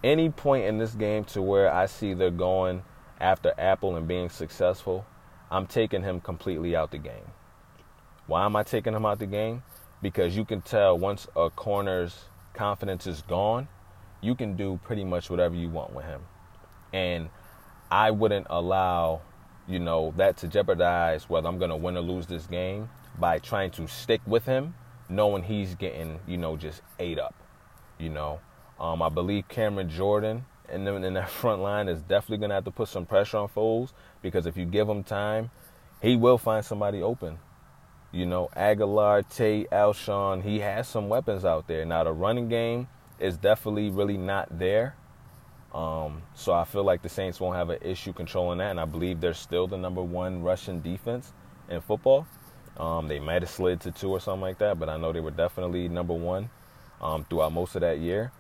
any 0.03 0.29
point 0.29 0.65
in 0.65 0.77
this 0.77 0.93
game 0.93 1.25
to 1.25 1.41
where 1.41 1.71
I 1.71 1.88
see 1.88 2.13
they're 2.13 2.31
going 2.31 2.83
after 3.19 3.53
Apple 3.57 3.97
and 3.97 4.07
being 4.07 4.29
successful, 4.29 5.05
I'm 5.51 5.67
taking 5.67 6.03
him 6.03 6.21
completely 6.21 6.75
out 6.75 6.91
the 6.91 6.97
game. 6.97 7.31
Why 8.27 8.45
am 8.45 8.55
I 8.55 8.63
taking 8.63 8.93
him 8.93 9.05
out 9.05 9.19
the 9.19 9.25
game? 9.25 9.63
Because 10.01 10.36
you 10.38 10.45
can 10.45 10.62
tell 10.62 10.97
once 10.97 11.27
a 11.36 11.49
corner's 11.49 12.25
confidence 12.53 13.07
is 13.07 13.21
gone, 13.23 13.67
you 14.21 14.36
can 14.36 14.55
do 14.55 14.79
pretty 14.83 15.03
much 15.03 15.29
whatever 15.29 15.55
you 15.55 15.69
want 15.69 15.93
with 15.93 16.05
him. 16.05 16.21
And 16.93 17.29
I 17.89 18.12
wouldn't 18.12 18.47
allow, 18.49 19.21
you 19.67 19.79
know, 19.79 20.13
that 20.17 20.38
to 20.38 20.47
jeopardize 20.47 21.29
whether 21.29 21.47
I'm 21.47 21.57
going 21.57 21.71
to 21.71 21.75
win 21.75 21.97
or 21.97 22.01
lose 22.01 22.27
this 22.27 22.47
game 22.47 22.89
by 23.19 23.39
trying 23.39 23.71
to 23.71 23.88
stick 23.88 24.21
with 24.25 24.45
him 24.45 24.73
knowing 25.10 25.43
he's 25.43 25.75
getting, 25.75 26.19
you 26.27 26.38
know, 26.38 26.57
just 26.57 26.81
ate 26.99 27.19
up. 27.19 27.36
You 27.99 28.10
know, 28.10 28.39
um, 28.79 29.01
I 29.01 29.10
believe 29.10 29.47
Cameron 29.47 29.89
Jordan 29.89 30.45
and 30.69 30.86
then 30.86 31.03
in 31.03 31.13
that 31.13 31.29
front 31.41 31.62
line 31.62 31.88
is 31.88 32.01
definitely 32.01 32.38
going 32.38 32.49
to 32.49 32.55
have 32.55 32.65
to 32.65 32.71
put 32.71 32.89
some 32.89 33.05
pressure 33.05 33.38
on 33.38 33.47
Foles 33.47 33.93
because 34.21 34.45
if 34.45 34.57
you 34.57 34.65
give 34.65 34.88
him 34.88 35.03
time, 35.03 35.49
he 36.01 36.15
will 36.15 36.38
find 36.38 36.63
somebody 36.63 37.01
open. 37.01 37.39
You 38.12 38.26
know, 38.26 38.50
Agholor, 38.56 39.28
Tate, 39.30 39.70
Alshon, 39.70 40.41
he 40.41 40.60
has 40.60 40.88
some 40.88 41.10
weapons 41.10 41.43
out 41.43 41.67
there. 41.67 41.86
Now, 41.86 42.04
the 42.04 42.13
running 42.13 42.48
game 42.48 42.88
is 43.20 43.38
definitely 43.38 43.89
really 43.89 44.17
not 44.17 44.58
there. 44.58 44.96
Um, 45.74 46.22
so 46.34 46.54
I 46.54 46.63
feel 46.63 46.84
like 46.84 47.02
the 47.02 47.10
Saints 47.10 47.39
won't 47.39 47.58
have 47.58 47.70
an 47.70 47.80
issue 47.82 48.13
controlling 48.13 48.60
that, 48.60 48.72
and 48.72 48.80
I 48.80 48.86
believe 48.86 49.20
they're 49.20 49.34
still 49.34 49.67
the 49.67 49.78
number 49.78 50.02
one 50.02 50.41
rushing 50.41 50.82
defense 50.82 51.34
in 51.70 51.82
football. 51.82 52.26
Um, 52.78 53.08
they 53.08 53.20
might 53.20 53.41
have 53.41 53.52
slid 53.52 53.82
to 53.82 53.91
two 53.91 54.10
or 54.10 54.20
something 54.20 54.41
like 54.41 54.60
that, 54.60 54.80
but 54.80 54.88
I 54.88 54.98
know 54.98 55.12
they 55.12 55.20
were 55.20 55.32
definitely 55.32 55.89
number 55.89 56.13
one 56.13 56.50
um, 57.02 57.26
throughout 57.26 57.52
most 57.52 57.76
of 57.76 57.82
that 57.82 58.00
year. 58.00 58.32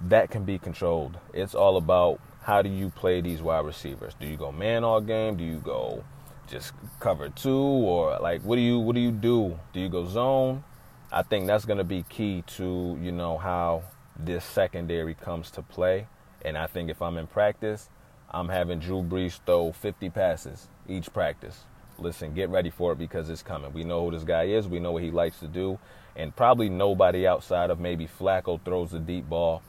That 0.00 0.30
can 0.30 0.44
be 0.44 0.58
controlled. 0.58 1.18
It's 1.32 1.54
all 1.54 1.76
about 1.76 2.20
how 2.42 2.62
do 2.62 2.70
you 2.70 2.90
play 2.90 3.20
these 3.20 3.40
wide 3.42 3.64
receivers? 3.64 4.14
Do 4.18 4.26
you 4.26 4.36
go 4.36 4.50
man 4.50 4.84
all 4.84 5.00
game? 5.00 5.36
Do 5.36 5.44
you 5.44 5.58
go 5.58 6.04
just 6.48 6.72
cover 7.00 7.28
two, 7.28 7.52
or 7.52 8.18
like 8.20 8.42
what 8.42 8.56
do 8.56 8.62
you 8.62 8.78
what 8.78 8.94
do 8.94 9.00
you 9.00 9.12
do? 9.12 9.58
Do 9.72 9.80
you 9.80 9.88
go 9.88 10.06
zone? 10.06 10.64
I 11.12 11.22
think 11.22 11.46
that's 11.46 11.64
going 11.64 11.78
to 11.78 11.84
be 11.84 12.04
key 12.08 12.42
to 12.56 12.98
you 13.00 13.12
know 13.12 13.38
how 13.38 13.84
this 14.18 14.44
secondary 14.44 15.14
comes 15.14 15.50
to 15.52 15.62
play. 15.62 16.06
And 16.44 16.58
I 16.58 16.66
think 16.66 16.90
if 16.90 17.00
I'm 17.00 17.16
in 17.16 17.26
practice, 17.26 17.88
I'm 18.30 18.48
having 18.48 18.78
Drew 18.78 19.02
Brees 19.02 19.40
throw 19.46 19.72
50 19.72 20.10
passes 20.10 20.68
each 20.88 21.12
practice 21.12 21.64
listen, 21.98 22.34
get 22.34 22.50
ready 22.50 22.70
for 22.70 22.92
it 22.92 22.98
because 22.98 23.30
it's 23.30 23.42
coming. 23.42 23.72
We 23.72 23.84
know 23.84 24.04
who 24.04 24.16
this 24.16 24.24
guy 24.24 24.44
is. 24.44 24.68
We 24.68 24.80
know 24.80 24.92
what 24.92 25.02
he 25.02 25.10
likes 25.10 25.38
to 25.40 25.48
do. 25.48 25.78
And 26.16 26.34
probably 26.34 26.68
nobody 26.68 27.26
outside 27.26 27.70
of 27.70 27.80
maybe 27.80 28.06
Flacco 28.06 28.62
throws 28.64 28.90
the 28.90 28.98
deep 29.00 29.28
ball 29.28 29.62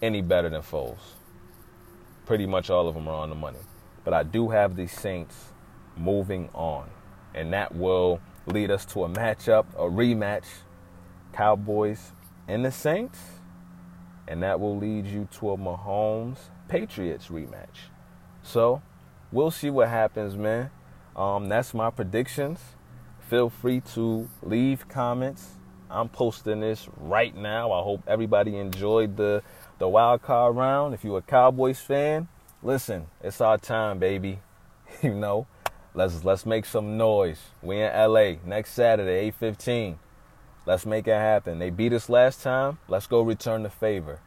any 0.00 0.20
better 0.20 0.48
than 0.48 0.62
Foles. 0.62 0.98
Pretty 2.26 2.46
much 2.46 2.70
all 2.70 2.88
of 2.88 2.94
them 2.94 3.08
are 3.08 3.14
on 3.14 3.30
the 3.30 3.36
money. 3.36 3.58
But 4.04 4.14
I 4.14 4.22
do 4.22 4.48
have 4.50 4.76
the 4.76 4.86
Saints 4.86 5.51
moving 5.96 6.48
on. 6.54 6.88
And 7.34 7.52
that 7.52 7.74
will 7.74 8.20
lead 8.46 8.70
us 8.70 8.84
to 8.86 9.04
a 9.04 9.08
matchup, 9.08 9.66
a 9.74 9.88
rematch. 9.88 10.44
Cowboys 11.32 12.12
and 12.46 12.64
the 12.64 12.70
Saints, 12.70 13.18
and 14.28 14.42
that 14.42 14.60
will 14.60 14.76
lead 14.76 15.06
you 15.06 15.28
to 15.38 15.50
a 15.50 15.56
Mahomes 15.56 16.38
Patriots 16.68 17.28
rematch. 17.28 17.88
So 18.42 18.82
we'll 19.30 19.50
see 19.50 19.70
what 19.70 19.88
happens, 19.88 20.36
man. 20.36 20.70
Um, 21.16 21.48
that's 21.48 21.74
my 21.74 21.90
predictions. 21.90 22.60
Feel 23.28 23.50
free 23.50 23.80
to 23.94 24.28
leave 24.42 24.88
comments. 24.88 25.56
I'm 25.90 26.08
posting 26.08 26.60
this 26.60 26.88
right 26.96 27.34
now. 27.34 27.72
I 27.72 27.82
hope 27.82 28.02
everybody 28.06 28.56
enjoyed 28.56 29.16
the 29.16 29.42
the 29.78 29.88
wild 29.88 30.22
card 30.22 30.56
round. 30.56 30.94
If 30.94 31.04
you're 31.04 31.18
a 31.18 31.22
Cowboys 31.22 31.80
fan, 31.80 32.28
listen, 32.62 33.06
it's 33.22 33.40
our 33.40 33.58
time, 33.58 33.98
baby. 33.98 34.40
you 35.02 35.14
know, 35.14 35.46
let's 35.94 36.24
let's 36.24 36.46
make 36.46 36.64
some 36.64 36.96
noise. 36.96 37.40
We 37.62 37.80
in 37.80 37.92
LA 37.92 38.36
next 38.44 38.72
Saturday, 38.72 39.30
8:15. 39.30 39.98
Let's 40.64 40.86
make 40.86 41.08
it 41.08 41.14
happen. 41.14 41.58
They 41.58 41.70
beat 41.70 41.92
us 41.92 42.08
last 42.08 42.42
time. 42.42 42.78
Let's 42.88 43.06
go 43.06 43.20
return 43.22 43.64
the 43.64 43.70
favor. 43.70 44.20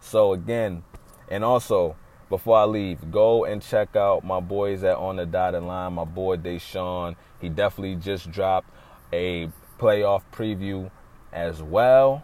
So 0.00 0.32
again, 0.32 0.84
and 1.28 1.44
also 1.44 1.96
before 2.28 2.58
I 2.58 2.64
leave, 2.64 3.10
go 3.10 3.44
and 3.44 3.60
check 3.60 3.96
out 3.96 4.24
my 4.24 4.38
boys 4.38 4.84
at 4.84 4.96
On 4.96 5.16
the 5.16 5.26
Dotted 5.26 5.64
Line. 5.64 5.94
My 5.94 6.04
boy 6.04 6.36
Deshaun, 6.36 7.16
he 7.40 7.48
definitely 7.48 7.96
just 7.96 8.30
dropped 8.30 8.68
a 9.12 9.50
playoff 9.78 10.22
preview 10.32 10.90
as 11.32 11.60
well. 11.60 12.22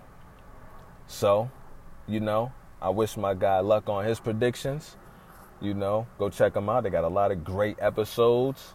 So, 1.08 1.50
you 2.06 2.20
know, 2.20 2.52
I 2.80 2.90
wish 2.90 3.16
my 3.16 3.34
guy 3.34 3.58
luck 3.60 3.88
on 3.88 4.04
his 4.04 4.20
predictions. 4.20 4.96
You 5.60 5.74
know, 5.74 6.06
go 6.18 6.28
check 6.28 6.54
them 6.54 6.68
out. 6.68 6.84
They 6.84 6.90
got 6.90 7.04
a 7.04 7.08
lot 7.08 7.32
of 7.32 7.42
great 7.42 7.76
episodes. 7.80 8.74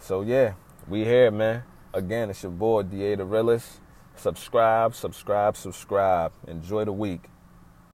So 0.00 0.22
yeah, 0.22 0.54
we 0.88 1.04
here, 1.04 1.30
man. 1.30 1.62
Again, 1.92 2.30
it's 2.30 2.42
your 2.42 2.52
boy, 2.52 2.82
DA 2.84 3.16
the 3.16 3.24
Realist. 3.24 3.80
Subscribe, 4.16 4.94
subscribe, 4.94 5.56
subscribe. 5.56 6.32
Enjoy 6.48 6.84
the 6.84 6.92
week. 6.92 7.24